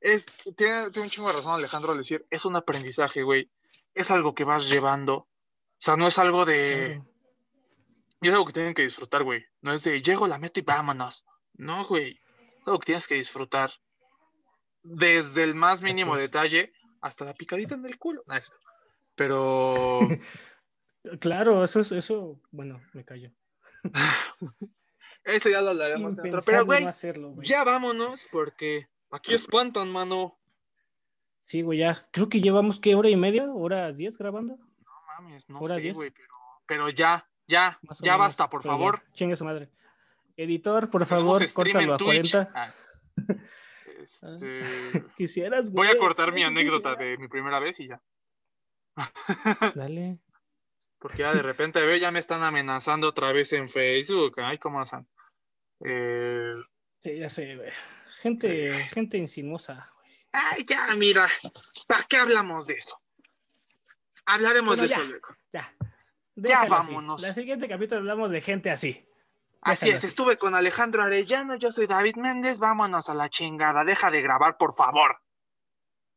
[0.00, 3.50] es, tiene, tiene un chingo de razón Alejandro al decir, es un aprendizaje, güey.
[3.92, 5.16] Es algo que vas llevando.
[5.16, 5.28] O
[5.80, 7.02] sea, no es algo de...
[8.22, 9.44] Y es algo que tienen que disfrutar, güey.
[9.62, 11.26] No es de llego, la meto y vámonos.
[11.54, 12.20] No, güey.
[12.60, 13.72] Es algo que tienes que disfrutar.
[14.84, 16.22] Desde el más mínimo es.
[16.22, 16.72] detalle
[17.04, 18.24] hasta la picadita en el culo.
[18.28, 18.56] Cierto.
[19.14, 19.98] Pero
[21.20, 23.30] Claro, eso es, eso, bueno, me callo.
[25.24, 26.38] eso ya lo hablaremos dentro.
[26.38, 27.46] Impensable Pero, güey, no hacerlo, güey.
[27.46, 30.38] ya vámonos porque aquí espantan, mano.
[31.44, 32.08] Sí, güey, ya.
[32.10, 32.94] Creo que llevamos, ¿qué?
[32.94, 33.44] ¿Hora y media?
[33.52, 34.56] ¿Hora diez grabando?
[34.56, 35.94] No mames, no ¿Hora sé, diez?
[35.94, 36.34] güey, pero,
[36.66, 39.02] pero ya, ya, Más ya menos, basta, por favor.
[39.12, 39.70] Chingue su madre.
[40.38, 42.32] Editor, por favor, córtalo en a Twitch.
[42.32, 42.52] 40.
[42.54, 42.74] Ah.
[44.04, 44.60] Este,
[45.16, 47.10] Quisieras, voy a cortar mi anécdota quisiera.
[47.12, 48.00] de mi primera vez y ya.
[49.74, 50.18] Dale.
[50.98, 54.34] Porque ya de repente ve, ya me están amenazando otra vez en Facebook.
[54.40, 55.06] Ay, cómo hacen.
[55.84, 56.52] Eh,
[57.00, 57.70] Sí, ya sé, güey.
[58.22, 60.10] Gente, gente insinuosa, güey.
[60.32, 61.28] Ay, ya, mira.
[61.86, 62.98] ¿Para qué hablamos de eso?
[64.24, 64.96] Hablaremos Bueno, de ya.
[64.96, 65.28] eso luego.
[65.52, 65.74] Ya.
[66.34, 66.88] Déjalo así.
[66.92, 67.20] vámonos.
[67.20, 69.03] La siguiente capítulo hablamos de gente así.
[69.64, 74.10] Así es, estuve con Alejandro Arellano, yo soy David Méndez, vámonos a la chingada, deja
[74.10, 75.16] de grabar, por favor.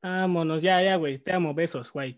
[0.03, 1.17] Vámonos, ya, ya, güey.
[1.19, 2.15] Te amo, besos, güey.